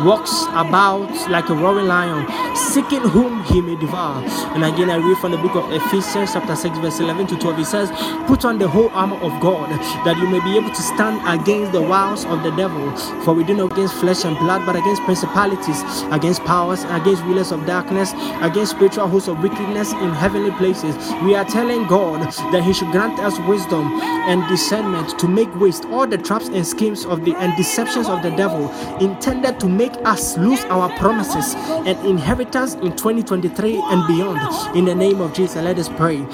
[0.06, 2.26] walks about like a roaring lion,
[2.56, 4.24] seeking whom he may devour.
[4.56, 7.60] And again, I read from the book of Ephesians, chapter 6, verse 11 to 12.
[7.60, 7.90] It says,
[8.28, 9.70] Put on the whole armor of God,
[10.06, 12.96] that you may be able to stand against the wiles of the devil.
[13.24, 15.82] For we do not against flesh and blood, but against principalities,
[16.12, 20.96] against powers, against rulers of darkness, against spiritual hosts of wickedness in heavenly places.
[21.24, 22.22] We are telling God
[22.52, 26.66] that He should grant us wisdom and discernment to make waste all the traps and
[26.68, 28.72] schemes of the and deceptions of the devil
[29.02, 31.56] intended to make us lose our promises
[31.88, 34.40] and inheritance in 2023 and beyond.
[34.78, 36.26] In the name of Jesus, let us pray.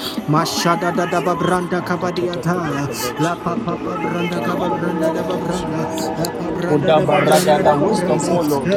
[7.79, 8.69] Wisdom, O Lord,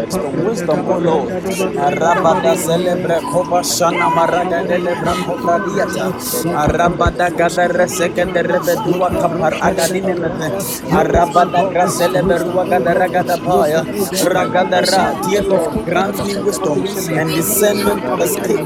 [0.47, 1.31] wisdom, O Lord.
[1.77, 6.13] Arabada celebre koba shana maraga de lebra kobra diata.
[6.55, 10.76] Arabada gada reseke de rebe dua kapar agadine mete.
[10.93, 13.85] Arabada gra celebre rua gada ragada paya.
[14.23, 16.85] Ragada ra, dear Lord, grant me wisdom
[17.17, 18.61] and discernment to escape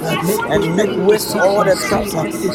[0.51, 2.13] and make waste all the traps,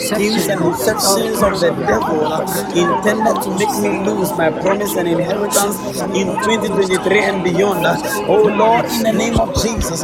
[0.09, 2.27] schemes and deceptions of the devil
[2.75, 5.77] intended to make me lose my promise and inheritance
[6.13, 7.85] in 2023 and beyond.
[8.27, 10.03] Oh Lord, in the name of Jesus.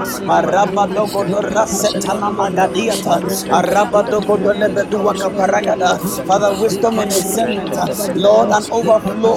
[6.27, 7.73] Father, wisdom and discernment.
[8.15, 9.35] Lord, an overflow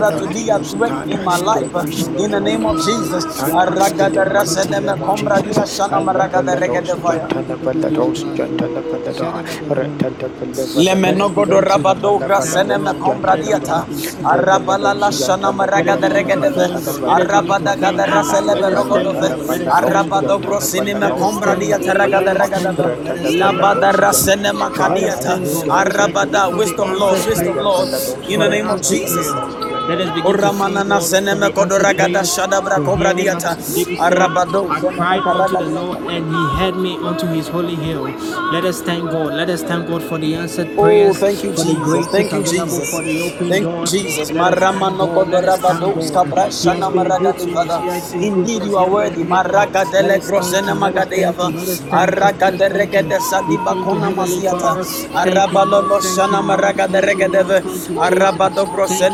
[0.00, 1.70] Father, to be at work in my life.
[2.18, 3.24] In the name of Jesus.
[3.40, 6.96] Araga de rasene me kombra dia shana maraga de regede
[10.76, 13.86] Lemeno godo rabado grasene me kombra diata.
[14.24, 16.70] Arabala la shana maraga de regede
[17.06, 19.12] Arabada gada rasele be rogodo
[19.70, 25.40] Arabado grosini me kombra diata raga de regede Labada rasene makadiata.
[25.70, 27.90] Arabada wisdom Lord, wisdom Lord.
[28.30, 29.28] In the name of Jesus.
[29.90, 33.56] Let us begin to Oramanana seneme kodoragada shadabra kobra diata.
[33.98, 34.70] Arabado.
[34.70, 38.04] I cried unto the Lord and he heard me unto his holy hill.
[38.52, 39.34] Let us thank God.
[39.34, 41.18] Let us thank God for the answered Oh, prayers.
[41.18, 42.06] thank you, for the Jesus.
[42.08, 42.90] Thank you, Jesus.
[42.90, 43.86] For the open Thank you.
[43.86, 44.30] Jesus.
[44.32, 45.28] Let us thank Marama no God.
[45.28, 47.66] Let us thank kodorabado skabra shana has been good maragadi to us.
[47.66, 47.78] fada.
[47.82, 49.24] He has been good Indeed, you are worthy.
[49.24, 49.70] been good to us.
[49.74, 50.80] Maraga Let dele us thank grosene him.
[50.82, 51.46] Let us magadeava.
[51.48, 51.54] him.
[51.56, 52.30] Let us thank him.
[52.30, 53.08] Araga Let us de thank him.
[53.08, 54.76] regede sadiba kona masiata.
[55.12, 55.12] Father.
[55.14, 56.48] Arabalo shana Lord.
[56.48, 57.54] maraga de Thank you, Lord.
[57.54, 57.62] regedeve.
[57.62, 58.70] Thank you, Arabado Jesus.
[58.88, 59.06] Thank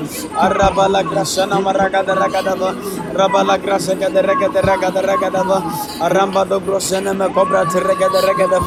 [0.45, 2.69] arabala grasana da raga da ba
[3.19, 5.63] rabala da raga da raga da ba
[6.01, 8.59] aramba do grosene me cobra raga da raga da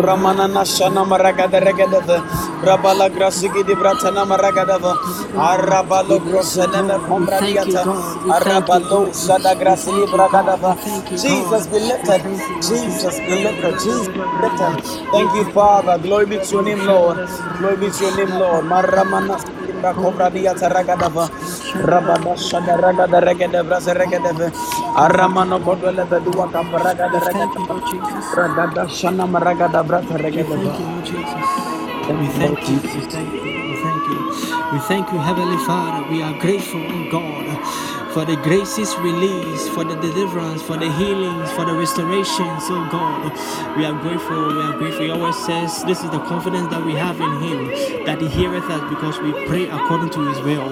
[0.00, 2.18] ba Ramana Nashana Maragada Regadeva,
[2.64, 4.96] Rabala Grasigi di Bratana Maragadava,
[5.36, 7.86] Arabalo Grosanema Combradiata,
[8.28, 10.76] Arabalo Sada Grasini Bragadava.
[11.20, 12.22] Jesus be lifted,
[12.62, 14.82] Jesus be lifted, Jesus be lifted.
[15.12, 15.98] Thank you, Father.
[15.98, 17.18] Glory be to your name, Lord.
[17.58, 18.64] Glory be to your name, Lord.
[18.66, 19.38] Maramana
[19.94, 21.28] Cobra Diata Ragadava,
[21.82, 24.50] Rabada Shada Ragada Regadeva, Regadeva,
[24.96, 27.80] Aramano Godwele Bedua you, Regadava.
[28.36, 31.50] Ragada Shana Maragada Brata We thank you, Jesus.
[32.20, 32.76] We thank you.
[32.76, 33.06] We Jesus.
[33.12, 33.42] thank you.
[33.42, 34.20] We thank you.
[34.72, 36.10] We thank you, Heavenly Father.
[36.10, 37.46] We are grateful, oh God,
[38.12, 43.32] for the graces released, for the deliverance, for the healings, for the restorations, oh God.
[43.76, 44.54] We are grateful.
[44.54, 45.06] We are grateful.
[45.06, 48.64] Your word says this is the confidence that we have in Him, that He heareth
[48.64, 50.68] us because we pray according to His will.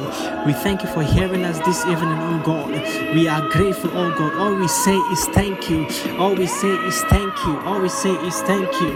[0.47, 2.71] We thank you for hearing us this evening, oh God.
[3.15, 4.35] We are grateful, oh God.
[4.35, 5.87] All we say is thank you.
[6.19, 7.59] All we say is thank you.
[7.61, 8.93] All we say is thank you.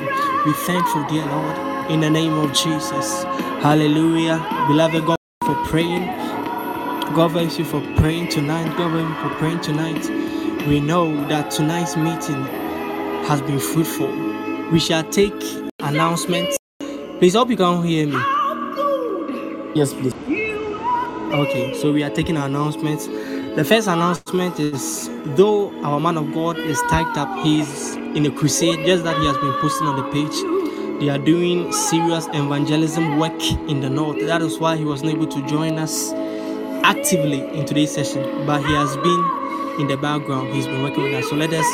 [0.46, 3.24] We thankful, dear Lord in the name of Jesus.
[3.62, 4.38] Hallelujah.
[4.68, 6.23] Beloved God for praying.
[7.14, 8.76] God bless you for praying tonight.
[8.76, 10.66] God bless you for praying tonight.
[10.66, 12.42] We know that tonight's meeting
[13.28, 14.08] has been fruitful.
[14.72, 15.40] We shall take
[15.78, 16.58] announcements.
[17.20, 18.16] Please hope you can hear me.
[19.76, 20.12] Yes, please.
[21.32, 23.06] Okay, so we are taking announcements.
[23.06, 28.30] The first announcement is though our man of God is typed up, he's in a
[28.32, 31.00] crusade, just that he has been posting on the page.
[31.00, 34.18] They are doing serious evangelism work in the north.
[34.26, 36.12] That is why he wasn't able to join us
[36.84, 40.54] actively in today's session, but he has been in the background.
[40.54, 41.30] He's been working with us.
[41.30, 41.66] So let us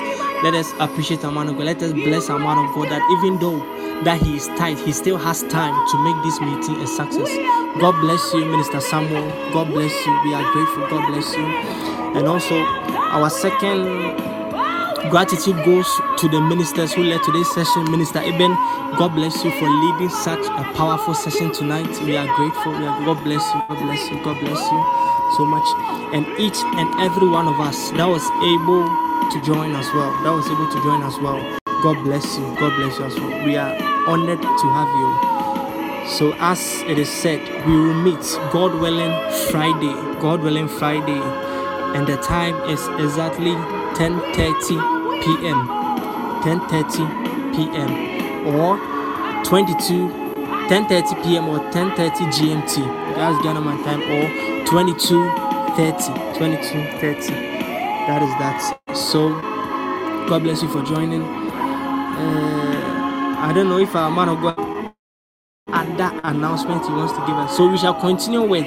[0.44, 1.66] let us appreciate our man of God.
[1.66, 3.60] Let us bless our man of God that even though
[4.04, 7.28] that he is tight, he still has time to make this meeting a success.
[7.80, 9.28] God bless you, Minister Samuel.
[9.52, 10.20] God bless you.
[10.24, 10.88] We are grateful.
[10.88, 11.46] God bless you.
[12.16, 12.56] And also
[13.12, 14.39] our second
[15.08, 17.90] Gratitude goes to the ministers who led today's session.
[17.90, 18.52] Minister Eben,
[18.98, 21.88] God bless you for leading such a powerful session tonight.
[22.02, 22.72] We are grateful.
[22.72, 23.62] We are, God bless you.
[23.66, 24.22] God bless you.
[24.22, 24.80] God bless you
[25.38, 25.64] so much.
[26.12, 28.84] And each and every one of us that was able
[29.32, 31.58] to join as well, that was able to join as well.
[31.82, 32.44] God bless you.
[32.60, 33.44] God bless you as well.
[33.46, 33.74] We are
[34.06, 36.10] honored to have you.
[36.18, 38.20] So, as it is said, we will meet,
[38.52, 39.12] God willing,
[39.50, 39.94] Friday.
[40.20, 41.20] God willing, Friday.
[41.96, 43.56] And the time is exactly
[43.96, 45.68] 10:30 p.m.
[46.42, 47.90] 10:30 p.m.
[48.56, 48.78] or
[49.44, 50.08] 22
[50.68, 51.48] 10:30 p.m.
[51.48, 52.74] or 10:30 GMT.
[53.16, 54.24] That's Ghana Man time or
[54.66, 57.28] 22:30 22:30.
[58.08, 58.96] That is that.
[58.96, 59.30] So
[60.28, 61.22] God bless you for joining.
[62.04, 64.56] Uh, I don't know if our man of God
[65.68, 67.56] had that announcement he wants to give us.
[67.56, 68.66] So we shall continue with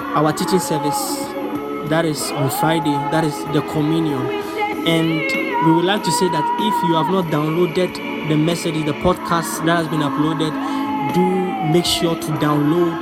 [0.00, 1.18] our teaching service.
[1.90, 2.92] That is on Friday.
[3.12, 4.43] That is the communion.
[4.86, 7.96] And we would like to say that if you have not downloaded
[8.28, 10.52] the message, the podcast that has been uploaded,
[11.14, 11.24] do
[11.72, 13.00] make sure to download,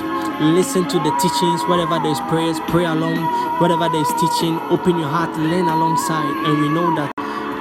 [0.54, 3.18] listen to the teachings, whatever there's prayers, pray along,
[3.60, 7.10] whatever there's teaching, open your heart, learn alongside, and we know that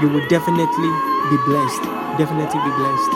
[0.02, 0.92] you will definitely
[1.30, 1.82] be blessed.
[2.18, 3.14] Definitely be blessed.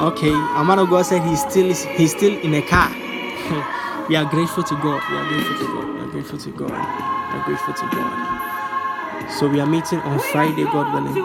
[0.00, 2.88] Okay, a man of God said he's still he's still in a car.
[4.08, 5.02] we are grateful to God.
[5.10, 5.94] We are grateful to God.
[5.94, 6.70] We are grateful to God.
[6.70, 8.29] We are grateful to God.
[9.38, 11.14] So we are meeting on Friday, God willing.
[11.14, 11.20] We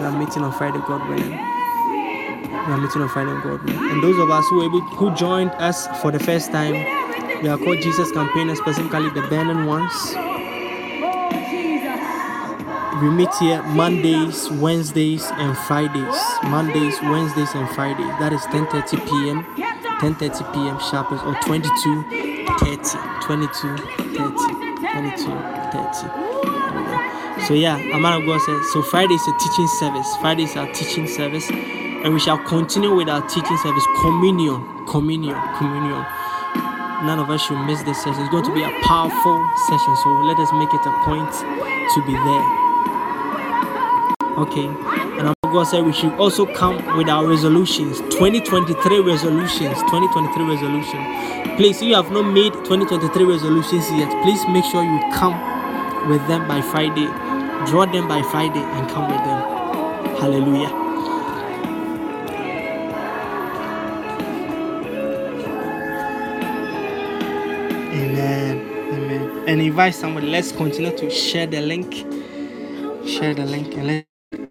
[0.00, 1.30] are meeting on Friday, God willing.
[1.30, 3.90] We are meeting on Friday, God willing.
[3.90, 6.72] And those of us who able who joined us for the first time,
[7.42, 9.92] we are called Jesus campaigners, specifically the burning ones.
[9.94, 10.28] Oh,
[13.02, 16.20] we meet here Mondays, Wednesdays, and Fridays.
[16.44, 18.12] Mondays, Wednesdays, and Fridays.
[18.18, 19.44] That is 10:30 p.m.
[20.00, 20.78] 10:30 p.m.
[20.90, 24.36] sharpest or 22:30, 22:30,
[24.92, 26.31] 22:30.
[27.46, 28.72] So yeah, a man of God says.
[28.72, 30.16] So Friday is a teaching service.
[30.20, 33.84] Friday is our teaching service, and we shall continue with our teaching service.
[34.00, 36.06] Communion, communion, communion.
[37.02, 38.22] None of us should miss this session.
[38.22, 39.96] It's going to be a powerful session.
[39.96, 42.46] So let us make it a point to be there.
[44.38, 44.66] Okay.
[45.18, 49.82] And our God said we should also come with our resolutions 2023 resolutions.
[49.90, 51.56] 2023 resolution.
[51.56, 55.51] Please, if you have not made 2023 resolutions yet, please make sure you come
[56.08, 57.06] with them by Friday.
[57.70, 59.62] Draw them by Friday and come with them.
[60.20, 60.96] Hallelujah.
[67.78, 68.58] Amen.
[68.94, 69.44] Amen.
[69.48, 70.28] and invite somebody.
[70.28, 72.06] Let's continue to share the link.
[73.06, 74.06] Share the link and let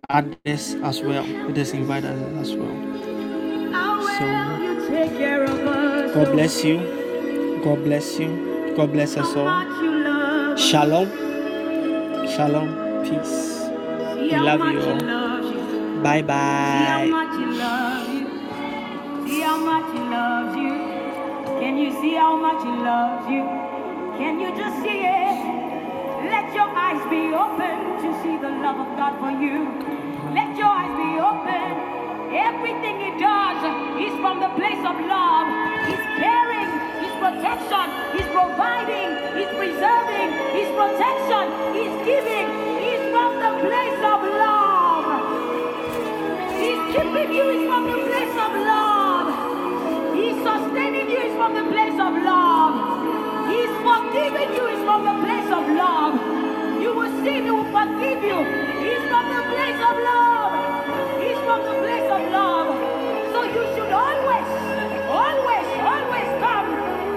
[0.09, 1.23] others as well.
[1.25, 3.01] Let us invite others as well.
[4.19, 4.79] So
[6.13, 7.05] God bless you.
[7.63, 8.73] God bless you.
[8.77, 9.77] God bless us all.
[10.57, 11.20] Shalom.
[12.35, 12.71] Shalom.
[13.03, 13.67] Peace.
[14.15, 16.01] We love you all.
[16.01, 17.03] Bye bye.
[19.27, 20.75] See how much he loves you.
[21.59, 23.43] Can you see how much he loves you?
[24.15, 25.35] Can you just see it?
[26.31, 29.67] Let your eyes be open to see the love of God for you.
[30.31, 31.67] Let your eyes be open.
[32.31, 33.59] Everything he does
[33.99, 35.47] is from the place of love.
[35.83, 36.69] He's caring,
[37.03, 37.85] His protection,
[38.15, 41.45] He's providing, He's preserving, His protection,
[51.41, 52.73] from the place of love.
[53.49, 56.13] He's forgiving you is from the place of love.
[56.79, 58.39] You will see He will forgive you.
[58.85, 60.51] He's from the place of love.
[61.17, 62.67] He's from the place of love.
[63.33, 64.49] So you should always,
[65.09, 66.67] always, always come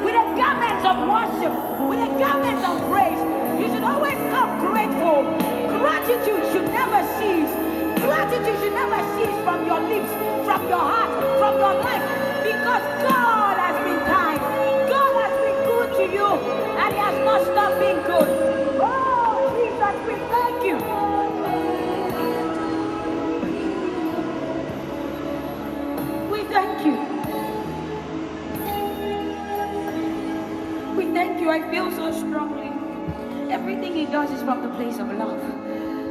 [0.09, 3.21] with a garment of worship, with a garment of praise.
[3.61, 5.21] You should always come grateful.
[5.85, 7.53] Gratitude should never cease.
[8.01, 10.13] Gratitude should never cease from your lips,
[10.49, 12.14] from your heart, from your life.
[17.43, 18.29] Stopped being good.
[18.81, 20.77] Oh, Jesus, we thank you.
[26.31, 26.97] We thank you.
[30.97, 31.51] We thank you.
[31.51, 32.71] I feel so strongly.
[33.53, 35.41] Everything He does is from the place of love.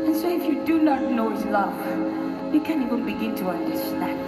[0.06, 1.76] And so if you do not know His love,
[2.54, 4.20] you can't even begin to understand.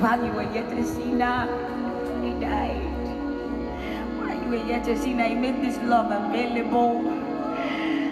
[0.00, 1.46] While you were yet a sinner,
[2.22, 2.91] He died.
[4.52, 7.00] While you were yet a sinner, He made this love available.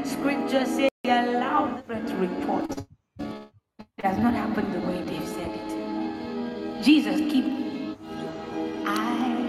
[0.05, 2.71] Scripture says He allowed to report.
[3.19, 6.83] It has not happened the way they've said it.
[6.83, 7.45] Jesus, keep.
[8.87, 9.40] I